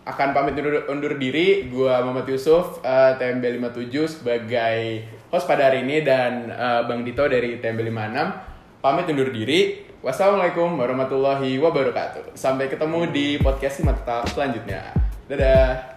akan 0.07 0.31
pamit 0.31 0.55
undur, 0.61 0.87
undur 0.93 1.13
diri. 1.17 1.69
Gua 1.73 2.05
Muhammad 2.05 2.29
Yusuf 2.29 2.85
eh, 2.85 3.17
TMB 3.17 3.61
57 3.65 4.21
sebagai 4.21 5.05
host 5.33 5.45
pada 5.49 5.69
hari 5.73 5.85
ini 5.85 6.05
dan 6.05 6.49
eh, 6.49 6.81
Bang 6.85 7.01
Dito 7.01 7.25
dari 7.25 7.57
TMB 7.57 7.81
56 7.93 8.81
pamit 8.81 9.05
undur 9.09 9.29
diri 9.33 9.86
wassalamualaikum 10.07 10.79
warahmatullahi 10.79 11.59
wabarakatuh. 11.59 12.31
Sampai 12.31 12.71
ketemu 12.71 13.11
di 13.11 13.35
podcast 13.43 13.83
Mata 13.83 14.23
selanjutnya. 14.31 14.95
Dadah 15.27 15.96